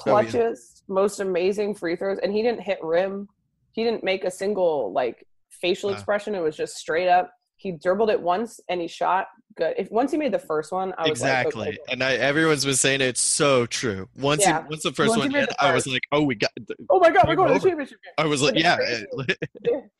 [0.07, 0.53] Oh, yeah.
[0.87, 3.27] most amazing free throws, and he didn't hit rim.
[3.73, 5.95] He didn't make a single like facial Wow.
[5.95, 6.35] expression.
[6.35, 7.31] It was just straight up.
[7.63, 9.73] He dribbled it once and he shot good.
[9.77, 12.65] If once he made the first one, I was Exactly, like, okay, and I, everyone's
[12.65, 14.09] been saying it's so true.
[14.17, 14.63] Once, Yeah.
[14.63, 16.51] he, once the first Once one hit, the I was like, oh, we got.
[16.89, 18.13] oh my god, we're going to the championship game.
[18.17, 18.75] I was like, yeah.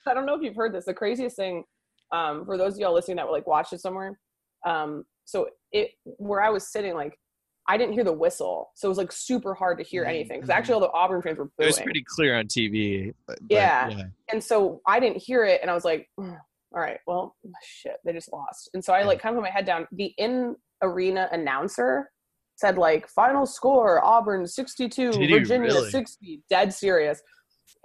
[0.06, 0.84] I don't know if you've heard this.
[0.84, 1.64] The craziest thing,
[2.12, 4.20] um, for those of y'all listening that were like watched it somewhere,
[4.66, 7.18] um, so it where I was sitting, like
[7.66, 10.40] I didn't hear the whistle, so it was like super hard to hear anything.
[10.42, 13.14] Because actually, all the Auburn fans were It was pretty clear on TV.
[13.26, 14.04] But, but Yeah.
[14.30, 16.38] and so I didn't hear it, and I was like, "Mm,
[16.74, 19.54] "All right, well, shit, they just lost." And so I like kind of put my
[19.54, 19.88] head down.
[19.92, 22.10] The in arena announcer
[22.56, 25.90] said like, "Final score: Auburn sixty-two, Did Virginia really?
[25.90, 27.22] sixty." Dead serious.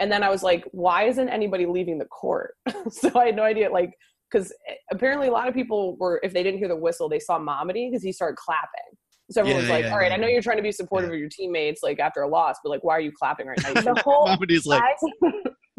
[0.01, 2.55] And then I was like, "Why isn't anybody leaving the court?"
[2.91, 3.93] so I had no idea, like,
[4.31, 7.19] because eh, apparently a lot of people were, if they didn't hear the whistle, they
[7.19, 8.97] saw Mamadi because he started clapping.
[9.31, 10.15] So everyone's was Yeah, like, yeah, "All right, yeah.
[10.15, 11.15] I know you're trying to be supportive Yeah.
[11.17, 13.69] of your teammates, like after a loss, but like, why are you clapping right now?"
[13.71, 14.95] You The whole Nobody's like, I,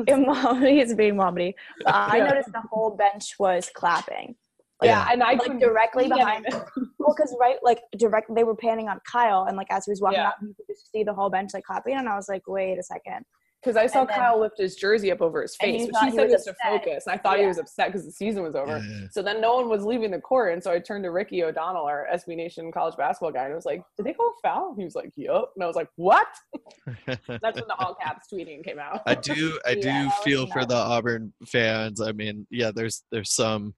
[0.08, 1.54] Mamadi is being Mamadi.
[1.84, 4.36] But I noticed the whole bench was clapping.
[4.82, 6.68] Like, yeah, and I like directly behind any of it.
[7.00, 10.02] Well, because right, like direct, they were panning on Kyle, and like as he was
[10.02, 10.28] walking Yeah.
[10.28, 12.78] out, you could just see the whole bench like clapping, and I was like, wait
[12.78, 13.26] a second.
[13.62, 16.06] Because I saw then- Kyle lift his jersey up over his face, you which thought
[16.06, 17.08] he he said was was to focus.
[17.08, 18.78] And I thought he was upset because the season was over.
[18.78, 19.08] Yeah.
[19.12, 20.54] So then no one was leaving the court.
[20.54, 23.56] And so I turned to Ricky O'Donnell, our SB Nation college basketball guy, and I
[23.56, 24.76] was like, Did they call a foul?
[24.78, 25.52] He was like, Yup.
[25.56, 26.28] And I was like, What?
[27.06, 29.02] That's when the all caps tweeting came out.
[29.06, 32.00] I do I do that was feel for the Auburn fans.
[32.00, 33.74] I mean, yeah, there's there's some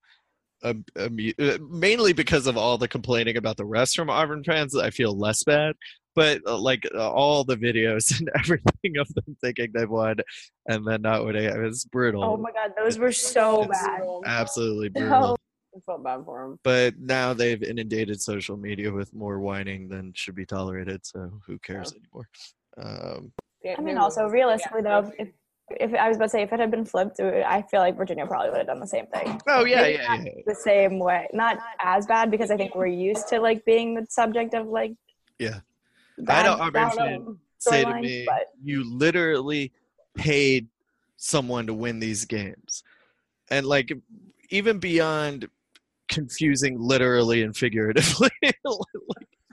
[0.62, 4.76] um, amu- uh, mainly because of all the complaining about the rest from Auburn fans.
[4.76, 5.74] I feel less bad,
[6.14, 10.16] but uh, like uh, all the videos and everything of them thinking they won
[10.68, 12.22] and then not winning, it was brutal.
[12.24, 14.02] Oh my god, those were so It's- bad.
[14.26, 15.00] Absolutely No.
[15.08, 15.38] brutal.
[15.74, 16.58] I felt bad for him.
[16.64, 21.06] But now they've inundated social media with more whining than should be tolerated.
[21.06, 22.28] So who cares anymore?
[22.76, 23.32] Um,
[23.78, 25.00] I mean, also realistically yeah.
[25.00, 25.28] though, if,
[25.70, 28.26] if I was about to say if it had been flipped, I feel like Virginia
[28.26, 29.40] probably would have done the same thing.
[29.48, 30.32] oh yeah, Maybe yeah, not yeah.
[30.44, 34.06] The same way, not as bad because I think we're used to like being the
[34.10, 34.92] subject of like.
[35.38, 35.60] Yeah.
[36.18, 39.72] I had bad an Auburn down- fan say to me, but- "You literally
[40.14, 40.68] paid
[41.16, 42.82] someone to win these games,"
[43.50, 43.92] and like
[44.50, 45.48] even beyond
[46.08, 48.54] confusing literally and figuratively, like,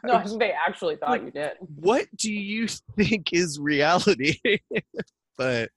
[0.04, 1.52] No, I think they actually thought you did.
[1.76, 4.38] what do you think is reality?
[5.38, 5.70] but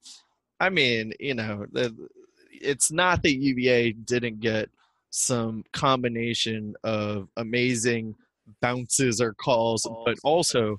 [0.59, 1.95] I mean, you know, the,
[2.51, 4.71] it's not that UVA didn't get
[5.11, 8.15] some combination of amazing
[8.61, 10.79] bounces or calls, but also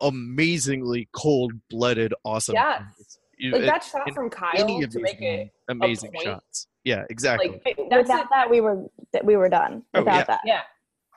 [0.00, 2.54] amazingly cold-blooded, awesome.
[2.54, 2.82] Yes.
[2.96, 3.18] plays.
[3.38, 6.24] You- Like that shot in from Kyle any of to make it games, amazing point,
[6.24, 6.66] shots.
[6.84, 7.60] Yeah, exactly.
[7.64, 8.28] like that's Without it.
[8.30, 9.82] that, we were that we were done.
[9.94, 10.24] Oh, Without yeah.
[10.24, 10.60] that, Yeah.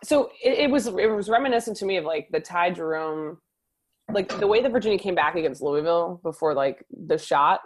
[0.06, 3.40] So it, it was it was reminiscent to me of like the Ty Jerome,
[4.12, 7.60] like the way that Virginia came back against Louisville before like the shot.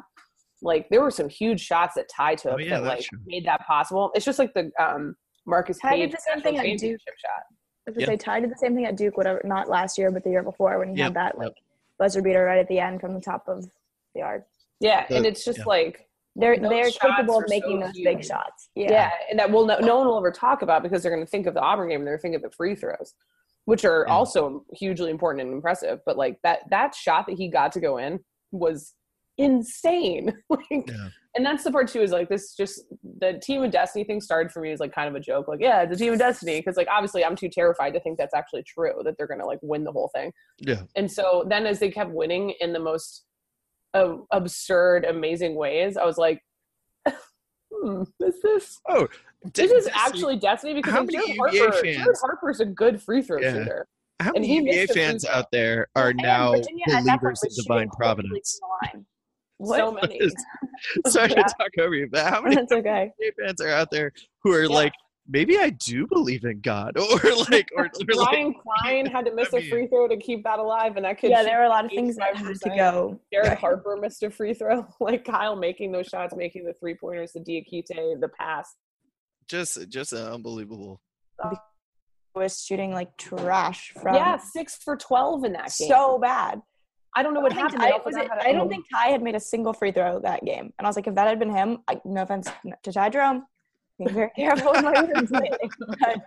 [0.63, 3.19] Like there were some huge shots that Ty took Oh, yeah, that like true.
[3.27, 4.11] made that possible.
[4.15, 6.71] It's just like the um Marcus Ty did Paige the same national thing at Duke.
[6.79, 7.43] championship shot.
[7.87, 8.13] I was gonna Yeah.
[8.13, 10.43] say Ty did the same thing at Duke, whatever, not last year, but the year
[10.43, 11.45] before when he Yep, had that yep.
[11.47, 11.57] like
[11.97, 14.43] buzzer beater right at the end from the top of the yard.
[14.79, 15.65] Yeah, The- and it's just yeah.
[15.65, 16.03] like
[16.39, 18.69] They're Those they're capable of making so those big shots.
[18.75, 18.91] yeah.
[18.91, 19.11] Yeah.
[19.31, 21.47] and that will no, no one will ever talk about because they're going to think
[21.47, 23.15] of the Auburn game and they're thinking of the free throws,
[23.65, 24.13] which are Yeah.
[24.13, 26.01] also hugely important and impressive.
[26.05, 28.19] But like that that shot that he got to go in
[28.51, 28.93] was
[29.37, 30.33] insane.
[30.49, 31.09] like, Yeah.
[31.35, 32.81] and that's the part too is like this just
[33.19, 35.47] the team of destiny thing started for me as like kind of a joke.
[35.47, 38.33] Like yeah, a team of destiny because like obviously I'm too terrified to think that's
[38.33, 40.31] actually true that they're going to like win the whole thing.
[40.59, 40.81] Yeah.
[40.95, 43.25] And so then as they kept winning in the most
[43.93, 46.41] uh, absurd, amazing ways, I was like,
[47.71, 49.07] hmm, is this Oh,
[49.53, 52.65] this is actually destiny because how like, many Jared UVA Harper, fans- Jared Harper's a
[52.65, 53.53] good free throw Yeah.
[53.53, 53.87] shooter.
[54.19, 57.43] How and many UVA fans out there are And now Virginia at that point believers
[57.43, 58.59] in divine providence?
[59.57, 59.79] From the line.
[59.79, 60.19] So many.
[61.07, 63.11] Sorry to talk over you, but how many That's okay.
[63.19, 64.11] UVA fans are out there
[64.43, 64.67] who are Yeah.
[64.75, 64.93] like,
[65.29, 67.19] maybe I do believe in God, or
[67.51, 70.15] like, or, or like, Ryan Cline had to miss I a mean- free throw to
[70.17, 72.55] keep that alive, and that could Yeah, there were a lot of things that had
[72.55, 73.19] to go.
[73.33, 73.57] Jared right.
[73.57, 74.85] Harper missed a free throw.
[74.99, 78.75] Like Kyle making those shots, making the three pointers, the Diakite, the pass.
[79.47, 81.01] just just unbelievable.
[81.43, 81.55] Uh,
[82.35, 85.87] was shooting like trash from yeah, six for twelve in that game.
[85.89, 86.61] so bad.
[87.17, 87.81] I don't know what don't, think happened.
[87.81, 90.45] Ty, They was it, I don't think Ty had made a single free throw that
[90.45, 90.71] game.
[90.77, 92.47] And I was like, if that had been him, I, no offense
[92.83, 93.45] to Ty Jerome,
[93.97, 96.19] being very careful with my words lately because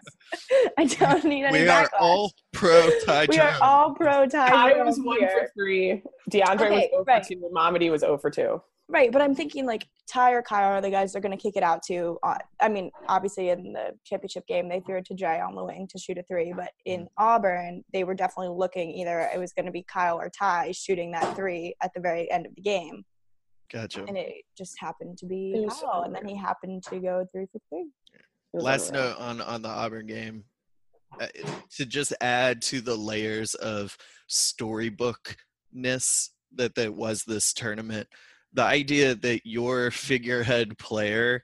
[0.77, 1.85] I don't need any We backlash.
[1.85, 5.31] are all pro Ty we are all pro Ty Ty Jerome was one here.
[5.31, 6.03] for three.
[6.31, 7.25] DeAndre was Okay, 0 right.
[7.25, 7.51] for two.
[7.55, 8.63] and was 0 for two.
[8.91, 11.57] Right, but I'm thinking like Ty or Kyle are the guys they're going to kick
[11.57, 12.19] it out to.
[12.25, 15.65] Uh, I mean, obviously in the championship game they threw it to Jay on the
[15.65, 19.53] wing to shoot a three, but in Auburn they were definitely looking either it was
[19.53, 22.63] going to be Kyle or Ty shooting that three at the very end of the
[22.63, 23.05] game,
[23.73, 24.05] Gotcha.
[24.05, 27.25] and it just happened to be It was Kyle, and then he happened to go
[27.33, 27.87] three for three.
[28.53, 29.11] Last unreal.
[29.11, 30.43] note on on the Auburn game,
[31.21, 31.29] uh,
[31.77, 33.97] to just add to the layers of
[34.29, 38.09] storybookness that that was this tournament.
[38.53, 41.43] The idea that your figurehead player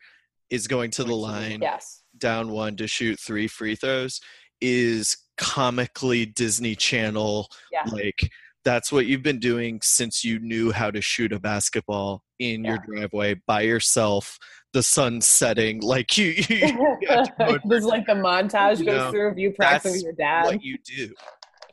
[0.51, 2.03] is going to the line Yes.
[2.19, 4.21] down one to shoot three free throws
[4.61, 7.49] is comically Disney Channel.
[7.73, 7.83] Yeah.
[7.92, 8.19] Like
[8.64, 12.79] that's what you've been doing since you knew how to shoot a basketball in your
[12.79, 14.38] driveway by yourself.
[14.73, 18.87] The sun setting, like you, you, you have to go There's like the montage You
[18.87, 20.47] goes know, through of you practicing with your dad.
[20.47, 21.14] what you do.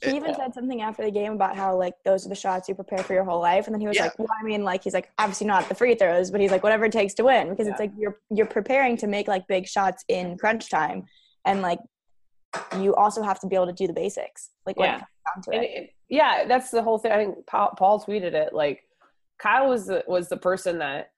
[0.04, 2.76] He even said something after the game about how like those are the shots you
[2.76, 4.04] prepare for your whole life, and then he was Yeah.
[4.06, 6.64] like, "Well, I mean, like he's like obviously not the free throws, but he's like
[6.64, 9.68] whatever it takes to win because it's like you're you're preparing to make like big
[9.68, 11.06] shots in crunch time,
[11.46, 11.80] and like
[12.80, 15.02] you also have to be able to do the basics, like Yeah.
[15.48, 15.62] it it.
[15.64, 17.12] it- yeah, that's the whole thing.
[17.12, 18.54] I think Paul, Paul tweeted it.
[18.54, 18.84] Like
[19.40, 21.12] Kyle was the was the person that,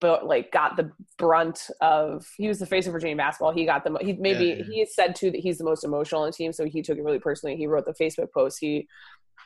[0.00, 2.26] but like got the brunt of.
[2.36, 3.52] He was the face of Virginia basketball.
[3.52, 3.96] He got the.
[4.00, 4.64] He maybe Yeah, yeah.
[4.64, 7.04] he said too that he's the most emotional on the team, so he took it
[7.04, 7.56] really personally.
[7.56, 8.58] He wrote the Facebook post.
[8.60, 8.88] He,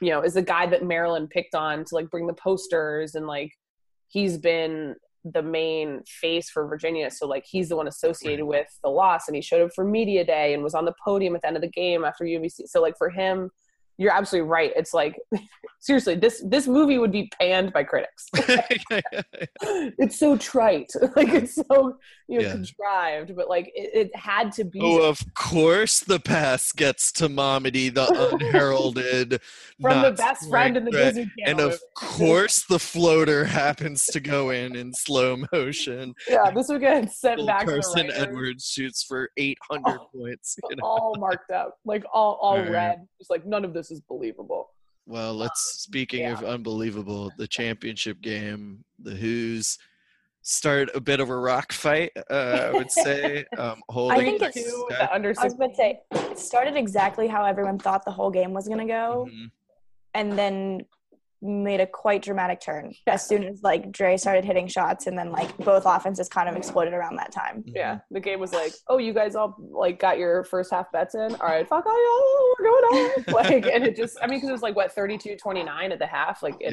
[0.01, 3.27] you know, is the guy that Maryland picked on to like bring the posters and
[3.27, 3.53] like
[4.09, 7.11] he's been the main face for Virginia.
[7.11, 10.25] So like he's the one associated with the loss and he showed up for media
[10.25, 12.69] day and was on the podium at the end of the game after UMBC.
[12.69, 13.51] So like for him,
[14.01, 14.73] you're absolutely right.
[14.75, 15.17] It's like
[15.81, 18.29] seriously, this this movie would be panned by critics.
[19.63, 20.91] it's so trite.
[21.17, 21.97] like it's so
[22.29, 22.53] you know Yeah.
[22.53, 27.29] contrived, but like it, it had to be oh, of course, the pass gets to
[27.29, 29.41] Mamadi, the unheralded
[29.81, 30.91] from the best friend in the.
[30.91, 31.73] Disney And Channel.
[31.73, 36.15] of course, the floater happens to go in in slow motion.
[36.29, 38.11] yeah, this would get sent back to the Carsen.
[38.13, 40.09] Edwards shoots for 800 Oh.
[40.15, 40.57] points.
[40.71, 40.85] You know?
[40.85, 43.07] all marked up, like all all red.
[43.19, 44.71] Just like none of this is believable.
[45.07, 46.33] Well, let's speaking yeah.
[46.33, 49.79] of unbelievable, the championship game, the Hoos
[50.43, 52.13] start a bit of a rock fight.
[52.31, 53.45] Uh, I would say.
[53.59, 57.45] Um, holding think it's- the under I was about to say it started exactly how
[57.45, 59.51] everyone thought the whole game was gonna go, Mhm.
[60.15, 60.87] and then
[61.43, 65.33] made a quite dramatic turn as soon as like Dre started hitting shots, and then
[65.33, 67.63] like both offenses kind of exploded around that time.
[67.67, 71.15] Yeah, the game was like, oh, you guys all like got your first half bets
[71.15, 71.35] in.
[71.37, 73.25] All right, fuck all y'all, we're going on.
[73.33, 76.43] like, and it just, I mean, because it was like what 32-29 at the half.
[76.43, 76.73] Like, and,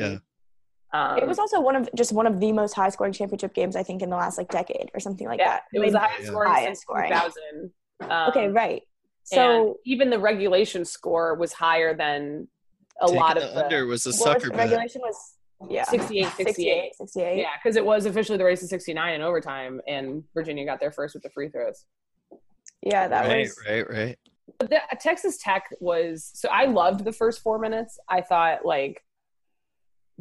[0.93, 1.11] Yeah.
[1.11, 3.75] um, It was also one of just one of the most high scoring championship games
[3.75, 5.63] I think in the last like decade or something like yeah, that.
[5.73, 6.29] it was the Like, highest Yeah.
[6.31, 7.11] scoring Highest scoring.
[7.11, 7.71] 2000.
[8.01, 8.81] Um, okay, right.
[9.23, 12.47] So So even the regulation score was higher than
[13.01, 15.35] a Taking lot of the under was a what was sucker the regulation was
[15.69, 16.45] yeah 68, 68.
[16.45, 17.37] 68, 68.
[17.37, 20.91] Yeah, because it was officially the race to 69 in overtime, and Virginia got there
[20.91, 21.85] first with the free throws.
[22.81, 24.19] Yeah, that right, was right, right.
[24.59, 27.99] But the, Texas Tech was so I loved the first four minutes.
[28.07, 29.03] I thought like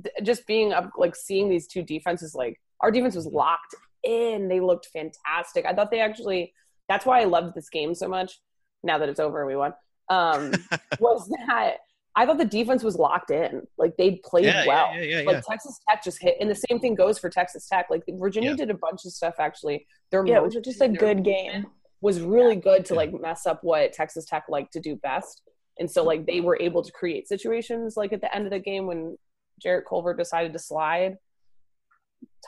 [0.02, 4.48] th- just being up, like seeing these two defenses, like our defense was locked in.
[4.48, 5.64] They looked fantastic.
[5.66, 6.52] I thought they actually.
[6.88, 8.40] That's why I loved this game so much.
[8.82, 9.74] Now that it's over and we won,
[10.08, 10.52] um,
[11.00, 11.78] was that
[12.18, 13.62] I thought the defense was locked in.
[13.76, 14.94] Like they played Yeah, yeah, well.
[14.96, 15.40] yeah, yeah, like yeah.
[15.48, 17.86] Texas Tech just hit, and the same thing goes for Texas Tech.
[17.90, 18.56] Like Virginia Yeah.
[18.56, 19.86] did a bunch of stuff actually.
[20.10, 21.66] Their yeah, it was motion, just a good game.
[22.00, 22.98] was really good to Yeah.
[22.98, 25.42] like mess up what Texas Tech liked to do best.
[25.78, 28.58] And so like they were able to create situations like at the end of the
[28.60, 29.18] game when
[29.62, 31.16] Jarrett Culver decided to slide.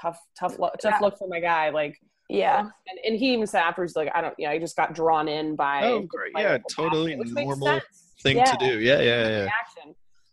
[0.00, 1.04] Tough, tough, lo- tough Yeah.
[1.04, 1.70] look for my guy.
[1.70, 1.98] Like,
[2.30, 4.76] Yeah, um, and, and he even said afterwards, like, I don't, you know, I just
[4.76, 5.82] got drawn in by.
[5.84, 6.32] Oh, great.
[6.34, 8.07] play Yeah, totally basket, which makes normal sense.
[8.22, 8.44] Thing Yeah.
[8.44, 8.78] to do.
[8.80, 9.48] Yeah, yeah, yeah.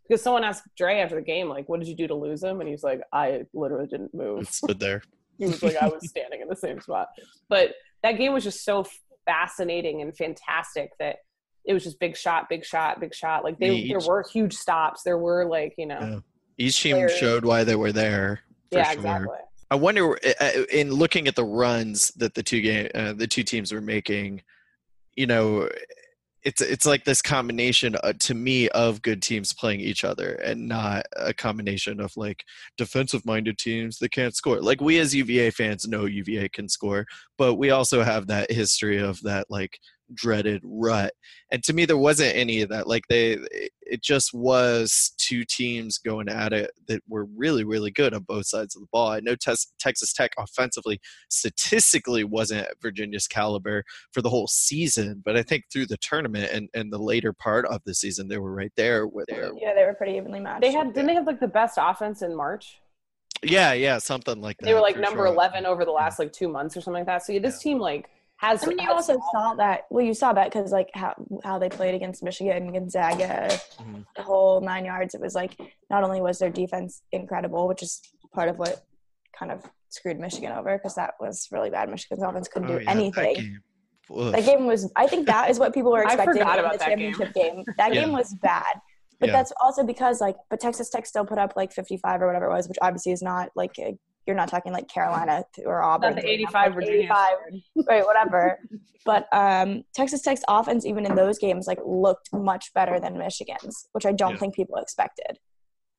[0.07, 2.59] Because someone asked Dre after the game, like, what did you do to lose him?
[2.59, 4.47] And he was like, I literally didn't move.
[4.49, 5.01] Stood there.
[5.37, 7.09] He was like, I was standing in the same spot.
[7.49, 7.71] But
[8.03, 8.85] that game was just so
[9.25, 11.17] fascinating and fantastic that
[11.65, 13.43] it was just big shot, big shot, big shot.
[13.43, 15.03] Like they, Each- there were huge stops.
[15.03, 16.19] There were like, you know, Yeah.
[16.57, 17.17] Each team Players.
[17.17, 18.39] showed why they were there.
[18.71, 18.93] Yeah, sure.
[18.93, 19.37] exactly.
[19.69, 23.27] I wonder uh, uh, in looking at the runs that the two game uh, the
[23.27, 24.41] two teams were making,
[25.17, 25.67] you know,
[26.45, 30.67] it's it's like this combination uh, to me of good teams playing each other and
[30.67, 32.45] not a combination of like
[32.77, 34.61] defensive minded teams that can't score.
[34.61, 38.99] Like we as UVA fans know UVA can score, but we also have that history
[38.99, 39.79] of that like
[40.13, 41.13] dreaded rut.
[41.51, 42.87] And to me there wasn't any of that.
[42.87, 43.39] Like they
[43.81, 48.47] it just was two teams going at it that were really really good on both
[48.47, 49.09] sides of the ball.
[49.09, 55.37] I know Tes- Texas Tech offensively statistically wasn't Virginia's caliber for the whole season, but
[55.37, 58.53] I think through the tournament and, and the later part of the season they were
[58.53, 59.53] right there with it.
[59.59, 60.61] yeah, they were pretty evenly matched.
[60.61, 62.79] They had, didn't they have like the best offense in March?
[63.43, 64.65] Yeah, yeah, something like that.
[64.65, 65.27] They were like number sure.
[65.27, 67.25] 11 over the last like two months or something like that.
[67.25, 68.63] So yeah, this team like has.
[68.63, 69.81] I mean, you also saw that.
[69.89, 71.13] Well, you saw that because like how
[71.43, 74.05] how they played against Michigan, Gonzaga, Mhm.
[74.15, 75.15] the whole nine yards.
[75.15, 75.55] It was like
[75.89, 78.01] not only was their defense incredible, which is
[78.33, 78.83] part of what
[79.37, 81.89] kind of screwed Michigan over because that was really bad.
[81.89, 83.35] Michigan's offense couldn't Oh, do yeah, that anything.
[83.35, 84.31] game.
[84.31, 84.91] That game was.
[84.95, 86.27] I think that is what people were expecting.
[86.27, 87.13] I expecting forgot in about the that game.
[87.13, 87.63] championship game.
[87.77, 88.01] That Yeah.
[88.01, 88.79] game was bad,
[89.19, 89.33] but Yeah.
[89.33, 92.51] that's also because like, but Texas Tech still put up like 55 or whatever it
[92.53, 96.15] was, which obviously is not like a you're not talking like Carolina or Auburn.
[96.15, 96.99] Not the 85 like Virginia.
[97.03, 97.27] 85,
[97.87, 98.59] right, whatever.
[99.05, 103.87] but um, Texas Tech's offense, even in those games, like looked much better than Michigan's,
[103.93, 104.37] which I don't Yeah.
[104.37, 105.37] think people expected.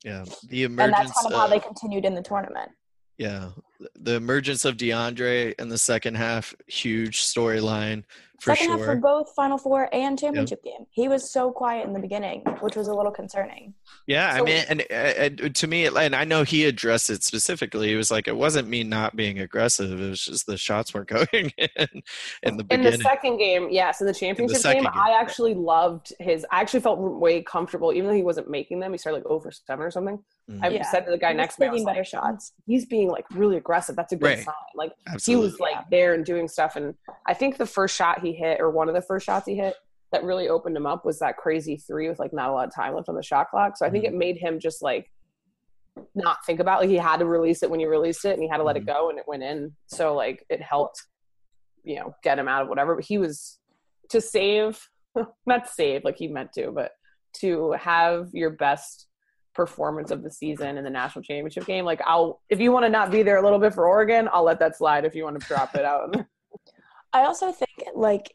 [0.04, 0.98] Yeah, the emergence.
[0.98, 2.70] And that's kind of how they continued in the tournament.
[3.18, 3.48] yeah,
[3.94, 8.04] the emergence of DeAndre in the second half, huge storyline
[8.40, 10.86] for Second half for both Final Four and championship game.
[10.90, 13.74] He was so quiet in the beginning, which was a little concerning.
[14.06, 17.88] Yeah, I mean, and, and to me, and I know he addressed it specifically.
[17.88, 21.08] He was like, "It wasn't me not being aggressive; it was just the shots weren't
[21.32, 22.02] going in
[22.42, 25.54] in the In the second game, yes, in the championship second game, game, I actually
[25.54, 26.44] loved his.
[26.52, 28.92] I actually felt way comfortable, even though he wasn't making them.
[28.92, 30.22] He started like over seven or something.
[30.50, 30.62] Mm.
[30.62, 30.88] I Yeah.
[30.90, 32.52] said to the guy He next to me, I was better like, shots.
[32.66, 33.96] he's being like really aggressive.
[33.96, 34.44] That's a good Right.
[34.44, 34.54] sign.
[34.76, 35.46] Like Absolutely.
[35.46, 36.76] he was like there and doing stuff.
[36.76, 36.94] And
[37.26, 39.74] I think the first shot he hit, or one of the first shots he hit,
[40.12, 42.74] that really opened him up was that crazy three with like not a lot of
[42.74, 43.76] time left on the shot clock.
[43.76, 44.14] So I think Mm-hmm.
[44.14, 45.10] it made him just like
[46.14, 48.48] not think about like he had to release it when he released it and he
[48.48, 48.88] had to let Mm-hmm.
[48.88, 49.74] it go and it went in.
[49.86, 51.02] So like it helped,
[51.84, 52.94] you know, get him out of whatever.
[52.94, 53.58] But he was
[54.10, 54.80] to save,
[55.46, 56.92] not save like he meant to, but
[57.38, 59.06] to have your best
[59.54, 61.84] performance of the season in the national championship game.
[61.84, 64.44] Like I'll if you want to not be there a little bit for Oregon, I'll
[64.44, 66.14] let that slide if you want to drop it out.
[67.16, 68.34] I also think like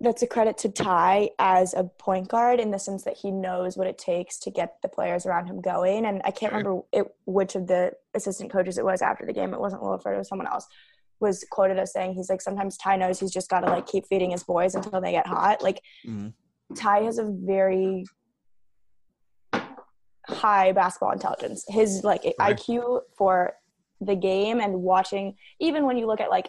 [0.00, 3.76] that's a credit to Ty as a point guard in the sense that he knows
[3.76, 6.06] what it takes to get the players around him going.
[6.06, 9.52] And I can't remember it, which of the assistant coaches it was after the game.
[9.52, 10.66] It wasn't Williford, it was someone else.
[11.20, 14.06] Was quoted as saying he's like sometimes Ty knows he's just got to like keep
[14.06, 15.62] feeding his boys until they get hot.
[15.62, 16.32] Like Mhm.
[16.76, 18.04] Ty has a very
[20.28, 21.64] high basketball intelligence.
[21.68, 22.56] His like Right.
[22.56, 23.54] IQ for
[24.00, 26.48] the game and watching, even when you look at like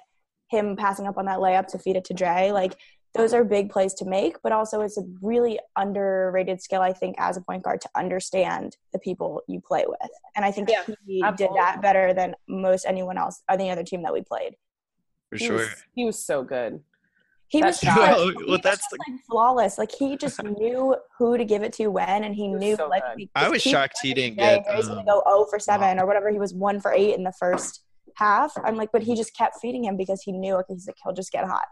[0.49, 2.75] him passing up on that layup to feed it to Dre, like
[3.15, 7.15] those are big plays to make, but also it's a really underrated skill, I think,
[7.17, 10.09] as a point guard to understand the people you play with.
[10.35, 14.03] And I think Yeah, he did that better than most anyone else, any other team
[14.03, 14.55] that we played.
[15.29, 15.55] for he, sure.
[15.57, 16.81] was, he was so good.
[17.47, 19.77] He That was shot- so- Well, he well, was that's just, the- like flawless.
[19.79, 22.75] Like he just knew who to give it to when, and he He was knew
[22.75, 23.17] so like good.
[23.17, 25.99] he I was shocked he didn't today, get, He's gonna um, go 0 for seven
[25.99, 26.29] or whatever.
[26.29, 27.81] He was one for eight in the first
[28.15, 28.53] half.
[28.63, 31.13] I'm like, but he just kept feeding him because he knew okay, he's like he'll
[31.13, 31.65] just get hot.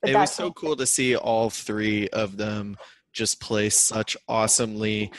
[0.00, 2.76] But it was that's so cool to see all three of them
[3.12, 5.12] just play such awesomely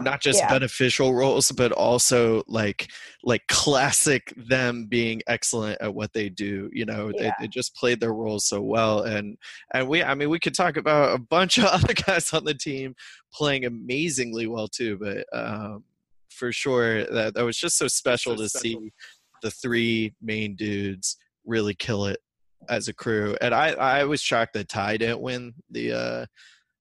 [0.00, 0.48] not just Yeah.
[0.50, 2.90] beneficial roles but also like
[3.22, 7.34] like classic them being excellent at what they do you know they, Yeah.
[7.40, 9.38] they just played their roles so well and
[9.72, 12.54] and we i mean we could talk about a bunch of other guys on the
[12.54, 12.94] team
[13.32, 15.84] playing amazingly well too but um
[16.30, 18.92] for sure that that was just so special to see
[19.42, 22.18] the three main dudes really kill it
[22.68, 23.36] as a crew.
[23.40, 26.26] And I, I was shocked that Ty didn't win the uh,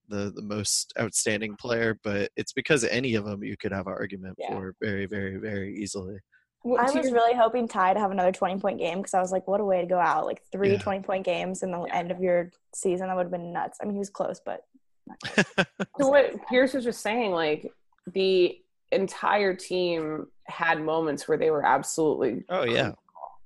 [0.07, 3.93] the the most outstanding player, but it's because any of them you could have an
[3.93, 4.49] argument Yeah.
[4.49, 6.17] for very, very, very easily.
[6.65, 9.47] I was really hoping Ty to have another 20 point game because I was like,
[9.47, 10.25] what a way to go out.
[10.25, 10.79] Like three Yeah.
[10.79, 13.07] 20 point games in the end of your season.
[13.07, 13.77] That would have been nuts.
[13.81, 14.61] I mean, he was close, but
[15.35, 15.67] to
[15.99, 17.71] what Pierce was just saying, like
[18.11, 18.57] the
[18.91, 22.91] entire team had moments where they were absolutely oh yeah,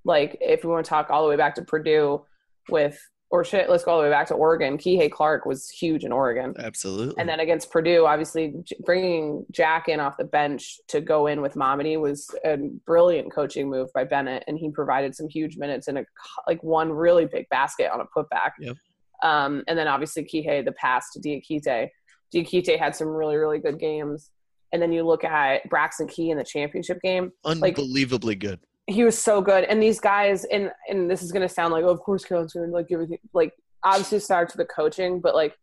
[0.04, 2.22] like if we want to talk all the way back to Purdue
[2.70, 3.00] with
[3.32, 4.78] or shit, let's go all the way back to Oregon.
[4.78, 6.56] Kihei Clark was huge in Oregon.
[6.58, 7.16] absolutely.
[7.20, 11.54] And then against Purdue, obviously bringing Jack in off the bench to go in with
[11.54, 16.00] Mamadi was a brilliant coaching move by Bennett, and he provided some huge minutes and
[16.00, 16.06] a
[16.48, 18.52] like one really big basket on a putback.
[18.60, 18.78] Yep.
[19.22, 21.90] Um, and then obviously Kihei the pass to Diakite.
[22.34, 24.32] Diakite had some really really good games.
[24.72, 28.60] And then you look at Braxton Key in the championship game unbelievably good.
[28.88, 29.64] he was so good.
[29.66, 32.68] And these guys, and and this is gonna sound like, oh, of course, Caroline's gonna
[32.68, 33.20] like everything.
[33.34, 33.54] Like,
[33.84, 35.56] obviously, it starts with the coaching, but like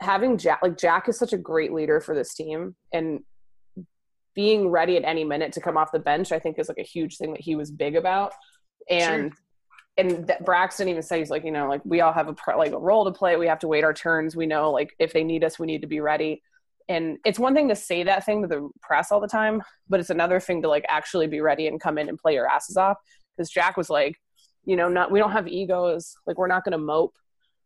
[0.00, 3.20] having Jack, like Jack is such a great leader for this team, and
[4.34, 6.82] being ready at any minute to come off the bench, I think, is like a
[6.82, 8.32] huge thing that he was big about.
[8.88, 9.32] And
[9.96, 12.56] and that Braxton even said he's like, you know, like we all have a part,
[12.56, 13.36] like a role to play.
[13.36, 14.36] We have to wait our turns.
[14.36, 16.40] We know, like, if they need us, we need to be ready.
[16.88, 20.00] And it's one thing to say that thing to the press all the time, but
[20.00, 22.76] it's another thing to like actually be ready and come in and play your asses
[22.76, 22.96] off.
[23.36, 24.16] Because Jack was like,
[24.64, 26.14] you know, not we don't have egos.
[26.26, 27.16] Like we're not going to mope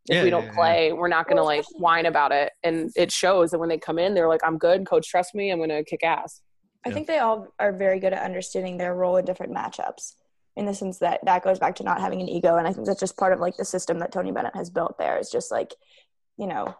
[0.08, 0.54] if Yeah, we don't yeah.
[0.54, 0.92] play.
[0.92, 2.52] We're not going to like whine about it.
[2.64, 4.86] And it shows that when they come in, they're like, I'm good.
[4.86, 5.50] Coach, trust me.
[5.50, 6.40] I'm going to kick ass.
[6.84, 10.14] I think they all are very good at understanding their role in different matchups
[10.56, 12.56] in the sense that that goes back to not having an ego.
[12.56, 14.98] And I think that's just part of like the system that Tony Bennett has built
[14.98, 15.74] there is just like,
[16.36, 16.74] you know,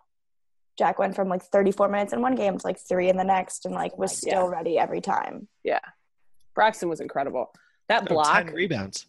[0.79, 3.67] Jack went from like 34 minutes in one game to like three in the next
[3.67, 4.49] and like was still yeah.
[4.49, 5.49] ready every time.
[5.65, 5.81] Yeah.
[6.55, 7.53] Braxton was incredible.
[7.89, 8.45] That Oh, block.
[8.47, 9.07] 10 rebounds.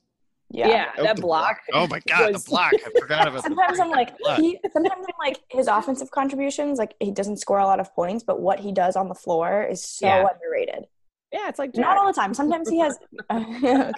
[0.50, 0.92] Yeah, Yeah.
[0.98, 1.58] Oh, that the block.
[1.74, 2.74] Oh my god, was- the block!
[2.74, 3.38] I forgot about.
[3.44, 7.58] the Sometimes I'm like he sometimes I'm like his offensive contributions, like he doesn't score
[7.60, 10.28] a lot of points, but what he does on the floor is so Yeah.
[10.32, 10.86] underrated.
[11.34, 12.34] Yeah, it's like Not all the time.
[12.34, 12.98] Sometimes he has.
[13.32, 13.92] okay.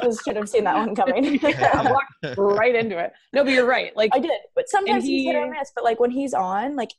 [0.00, 1.38] I should have seen that one coming.
[1.44, 3.12] I walked right into it.
[3.32, 3.94] No, but you're right.
[3.96, 5.72] Like I did, but sometimes he's hit or he- miss.
[5.74, 6.90] But like when he's on, like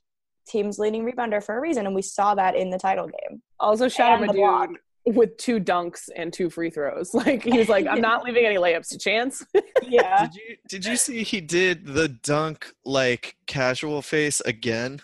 [0.46, 3.42] team's leading rebounder for a reason, and we saw that in the title game.
[3.58, 4.68] also shout out and the block.
[4.68, 4.78] dude
[5.16, 7.12] with two dunks and two free throws.
[7.14, 9.44] Like he was like, I'm not leaving any layups to chance.
[9.82, 15.00] Yeah, Did you did you see he did the dunk like casual face again?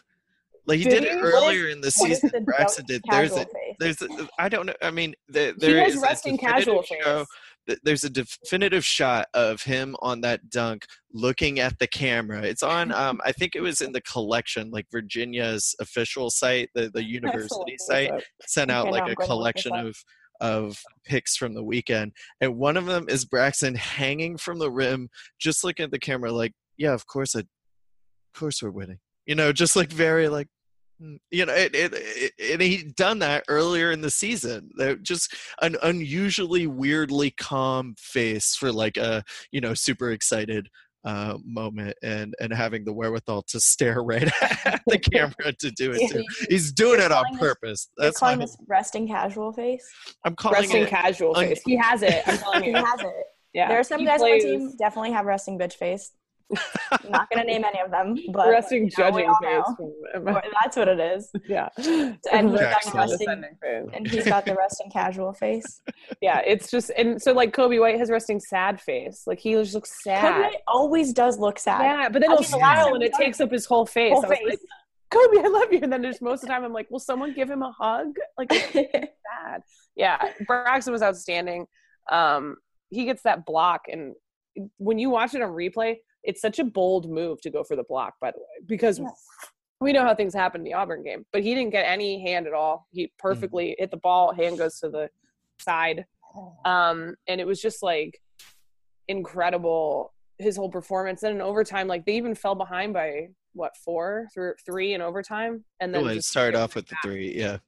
[0.67, 1.09] Like he Did did, he?
[1.11, 2.31] it What is- earlier in the season.
[2.33, 3.03] the Braxton did.
[3.11, 3.55] There's casual a face?
[3.81, 4.75] There's a, I don't know.
[4.83, 7.25] I mean, there, is resting casual show-
[7.83, 12.43] There's a definitive shot of him on that dunk looking at the camera.
[12.43, 12.93] It's on.
[13.01, 17.77] Um, I think it was in the collection, like Virginia's official site, the the university
[17.79, 18.13] site
[18.47, 19.97] sent out Okay, like I'm a going to look collection of
[20.41, 25.09] of pics from the weekend and one of them is braxton hanging from the rim
[25.39, 27.47] just looking at the camera like yeah of course i of
[28.35, 30.49] course we're winning you know just like very like
[31.31, 35.35] you know it, it, it, and he'd done that earlier in the season They're just
[35.63, 40.69] an unusually weirdly calm face for like a you know super excited
[41.05, 44.31] uh, moment and and having the wherewithal to stare right
[44.67, 46.23] at the camera to do it too.
[46.51, 47.89] He's doing You're it on calling this- purpose.
[47.97, 49.89] You're That's my calling this resting casual face.
[50.27, 50.89] I'm calling resting it.
[50.91, 51.63] casual un- face.
[51.65, 52.23] He has it.
[52.27, 53.15] I'm telling you, He has it.
[53.55, 53.69] Yeah.
[53.69, 56.11] there are some He guys plays on the team definitely have resting bitch face.
[56.93, 59.37] I'm not gonna name any of them, but resting you know, judging face.
[59.43, 59.93] know.
[60.15, 61.31] From, But that's what it is.
[61.49, 61.69] yeah.
[61.79, 65.81] And he's got Resting the resting- And he's got the resting casual face.
[66.21, 69.23] Yeah, it's just and so like Coby White has resting sad face.
[69.27, 70.51] Like he just looks sad.
[70.53, 71.83] Coby always does look sad.
[71.83, 73.87] Yeah, but then I he'll mean, the last smile and it takes up his whole
[73.87, 74.13] face.
[74.13, 74.49] Whole I was face.
[74.51, 74.59] like,
[75.13, 75.81] Coby, I love you.
[75.83, 78.09] And then there's most of the time I'm like, will someone give him a hug?
[78.37, 79.63] Like sad.
[79.97, 81.67] Yeah, Braxton was outstanding.
[82.11, 82.57] Um,
[82.91, 84.15] he gets that block, and
[84.79, 87.85] when you watch it on replay, it's such a bold move to go for the
[87.85, 88.15] block.
[88.21, 89.27] By the way, because Yes.
[89.81, 92.47] we know how things happen in the Auburn game, but he didn't get any hand
[92.47, 92.87] at all.
[92.93, 94.33] He perfectly hit the ball.
[94.33, 95.11] Hand goes to the
[95.61, 96.05] side,
[96.65, 98.21] um, and it was just like
[99.09, 100.13] incredible.
[100.39, 101.23] His whole performance.
[101.23, 105.65] And in overtime, like they even fell behind by what four, through three in overtime,
[105.81, 107.59] and then Well, it just started off with the three, yeah.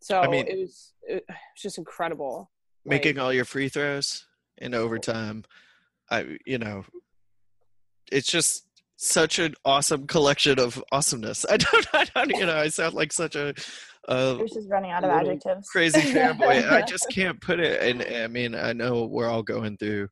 [0.00, 2.50] So I mean- it was it was just incredible.
[2.84, 4.26] Making Like- all your free throws
[4.58, 5.44] in overtime.
[6.10, 6.84] I, you know,
[8.12, 11.44] it's just such an awesome collection of awesomeness.
[11.50, 13.54] I don't, I don't, you know, I sound like such a,
[14.08, 15.68] a You're just running out of adjectives.
[15.68, 16.70] crazy fanboy.
[16.70, 17.82] I just can't put it.
[17.82, 20.08] And I mean, I know we're all going through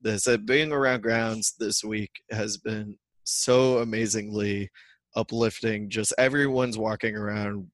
[0.00, 0.26] this.
[0.26, 4.70] Uh, being around grounds this week has been so amazingly
[5.16, 5.90] uplifting.
[5.90, 7.66] Just everyone's walking around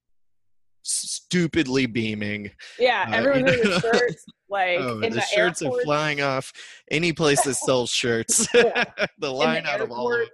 [0.85, 2.51] stupidly beaming.
[2.79, 5.81] Yeah, Uh, everyone's you in know, their shirts, like oh, in the, the, shirts airport,
[5.81, 6.53] are flying off
[6.91, 8.47] any place that sells shirts.
[8.55, 8.85] Yeah.
[9.19, 10.29] the line the out of all of it.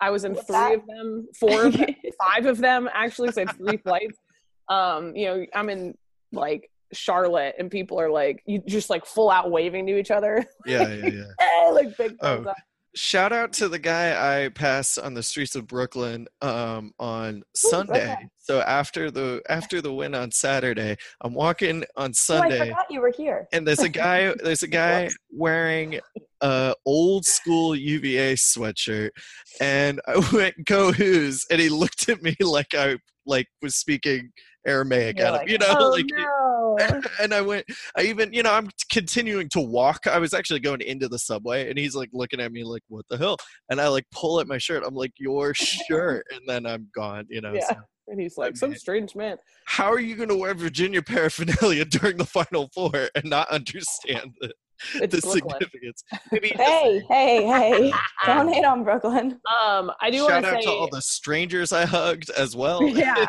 [0.00, 0.74] I was in What's three that?
[0.74, 1.86] of them, four, of them,
[2.22, 3.30] five of them actually.
[3.32, 4.18] So it's three flights.
[4.68, 5.94] Um, you know, I'm in
[6.32, 10.44] like Charlotte, and people are like, you just like full out waving to each other,
[10.66, 11.22] Yeah, yeah, yeah.
[11.40, 12.56] hey, like big thumbs Oh, up.
[12.96, 18.06] Shout out to the guy I passed on the streets of Brooklyn um, on Sunday.
[18.06, 18.30] Brooklyn.
[18.38, 22.86] So after the after the win on Saturday, I'm walking on Oh, I Sunday, forgot
[22.90, 23.48] you were here.
[23.52, 25.98] and there's a guy there's a guy wearing
[26.40, 29.10] a old school UVA sweatshirt,
[29.60, 34.30] and I went go Hoos, and he looked at me like I like was speaking
[34.66, 36.06] Aramaic You're at him, like, you know, oh like.
[36.10, 36.78] no!
[37.20, 40.06] and I went, I even, you know, I'm continuing to walk.
[40.06, 43.06] I was actually going into the subway and he's like looking at me like, what
[43.08, 43.36] the hell?
[43.70, 44.82] And I like pull at my shirt.
[44.86, 46.26] I'm like, your shirt.
[46.34, 47.52] And then I'm gone, you know.
[47.54, 47.68] Yeah.
[47.68, 47.76] so
[48.08, 49.36] and he's like, some strange man.
[49.66, 54.34] how are you going to wear Virginia paraphernalia during the Final Four and not understand
[54.40, 54.52] It's
[55.00, 55.32] the Brooklyn.
[55.32, 56.04] significance?
[56.32, 57.92] Maybe Hey, hey, hey!
[58.26, 59.40] Don't hate on Brooklyn.
[59.46, 62.82] Um, I do shout want out to to all the strangers I hugged as well.
[62.86, 63.26] Yeah.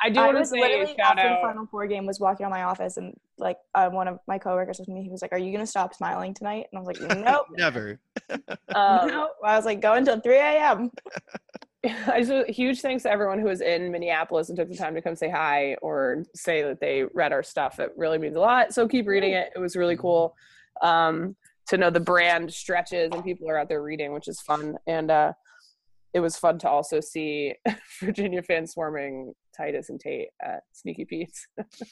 [0.00, 1.38] I do I want to was say literally shout after the.
[1.42, 4.78] Final Four game was walking on my office and like uh, one of my coworkers
[4.78, 5.02] with me.
[5.02, 7.98] He was like, "Are you gonna stop smiling tonight?" And I was like, "Nope." Never.
[8.30, 9.30] Um, nope.
[9.44, 10.90] I was like, "Go until 3 a.m."
[12.06, 15.02] I just huge thanks to everyone who was in Minneapolis and took the time to
[15.02, 17.78] come say hi or say that they read our stuff.
[17.78, 18.74] It really means a lot.
[18.74, 19.50] So keep reading it.
[19.54, 20.34] It was really cool
[20.82, 21.36] um,
[21.68, 24.76] to know the brand stretches and people are out there reading, which is fun.
[24.86, 25.32] And uh,
[26.14, 27.54] it was fun to also see
[28.00, 31.46] Virginia fans swarming Titus and Tate at Sneaky Pete's,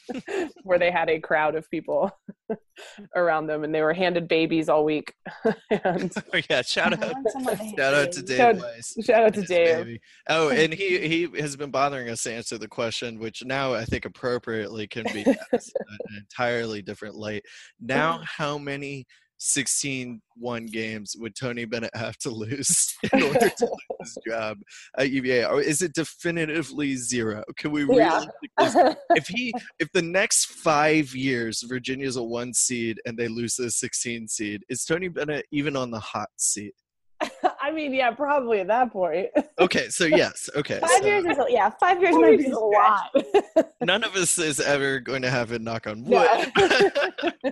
[0.63, 2.09] where they had a crowd of people
[3.15, 5.13] around them and they were handed babies all week.
[5.83, 6.61] and Oh, yeah.
[6.61, 6.99] Shout out.
[7.01, 8.21] to Shout out to.
[8.21, 8.95] Dave Shout- Weiss.
[9.05, 9.85] shout out to Dave.
[9.85, 9.99] baby.
[10.29, 13.83] Oh, and he he has been bothering us to answer the question, which now I
[13.85, 17.43] think appropriately can be asked in an entirely different light.
[17.79, 19.05] Now, how many
[19.39, 24.57] 16 one games would Tony Bennett have to lose in order to lose his job
[24.97, 25.45] at UVA?
[25.45, 27.43] Or is it definitively zero?
[27.57, 28.25] Can we Yeah.
[28.57, 33.55] realistically if he if the next five years Virginia's a one seed and they lose
[33.55, 36.73] the 16 seed, is Tony Bennett even on the hot seat?
[37.67, 39.27] I mean, yeah, probably at that point.
[39.59, 40.79] Okay, so yes, okay.
[40.79, 41.71] Five so years is yeah.
[41.79, 43.09] Five years might be a a lot.
[43.81, 46.27] none of us is ever going to have it knock on wood.
[46.55, 47.51] Yeah.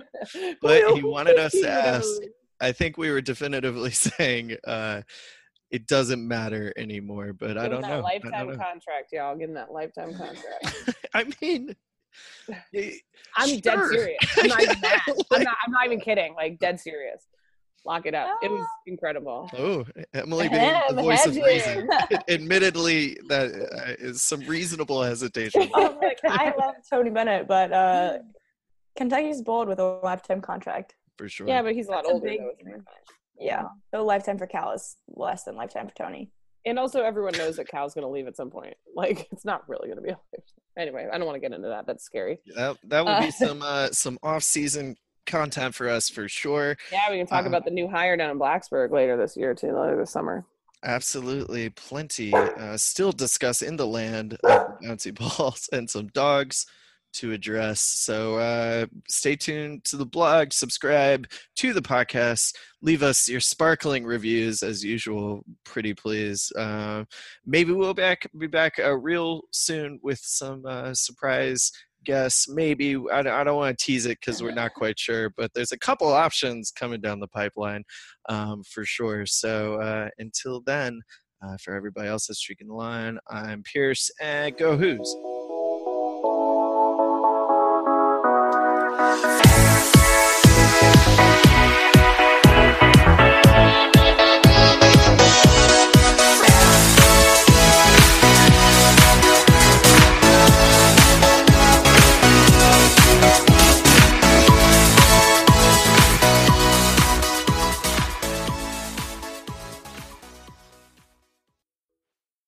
[0.62, 2.08] But he wanted us to ask.
[2.60, 5.02] I think we were definitively saying uh,
[5.72, 7.98] it doesn't matter anymore, but I give him don't that know.
[7.98, 8.64] I Lifetime don't know.
[8.64, 9.36] contract, y'all.
[9.36, 10.94] Give him that lifetime contract.
[11.12, 11.74] I mean,
[13.36, 14.18] I'm dead serious.
[14.38, 15.00] I'm not even mad.
[15.08, 16.34] I'm, not, I'm not even kidding.
[16.34, 17.26] Like dead serious.
[17.86, 18.38] Lock it up.
[18.42, 18.80] It was Ah.
[18.86, 19.48] incredible.
[19.56, 21.86] oh, Emily being the voice of hedging.
[21.86, 21.88] reason.
[22.28, 23.52] Admittedly, that
[24.00, 25.62] uh, some reasonable hesitation.
[25.74, 28.18] I'm I love Tony Bennett, but uh,
[28.96, 30.94] Kentucky's bold with a lifetime contract.
[31.16, 31.46] For sure.
[31.48, 32.82] Yeah, but he's a lot That's a older big though.
[33.38, 33.64] Yeah,
[33.94, 36.30] so lifetime for Cal is less than lifetime for Tony.
[36.64, 38.74] And also, everyone knows that Cal's going to leave at some point.
[38.96, 40.08] Like, it's not really going to be.
[40.10, 41.86] A anyway, I don't want to get into that.
[41.86, 42.38] That's scary.
[42.56, 46.76] that, that would be Uh, some uh, some off season content for us for sure.
[46.90, 49.54] Yeah, we can talk Uh, about the new hire down in Blacksburg later this year
[49.54, 50.44] too, later this summer.
[50.84, 56.66] Absolutely, plenty uh, still discuss in the land of bouncy balls and some dogs
[57.14, 57.80] to address.
[57.80, 64.04] So uh, stay tuned to the blog, subscribe to the podcast, leave us your sparkling
[64.04, 65.42] reviews as usual.
[65.64, 66.52] Pretty please.
[66.54, 67.04] Uh,
[67.46, 71.72] maybe we'll back be back uh, real soon with some uh, surprise
[72.06, 72.48] guests.
[72.48, 75.50] Maybe I, don't- I don't want to tease it because we're not quite sure, but
[75.54, 77.84] there's a couple options coming down the pipeline
[78.30, 79.26] um, for sure.
[79.26, 81.00] So uh, until then,
[81.46, 85.14] uh, for everybody else that's streaking the lawn, I'm Pierce and go Hoos.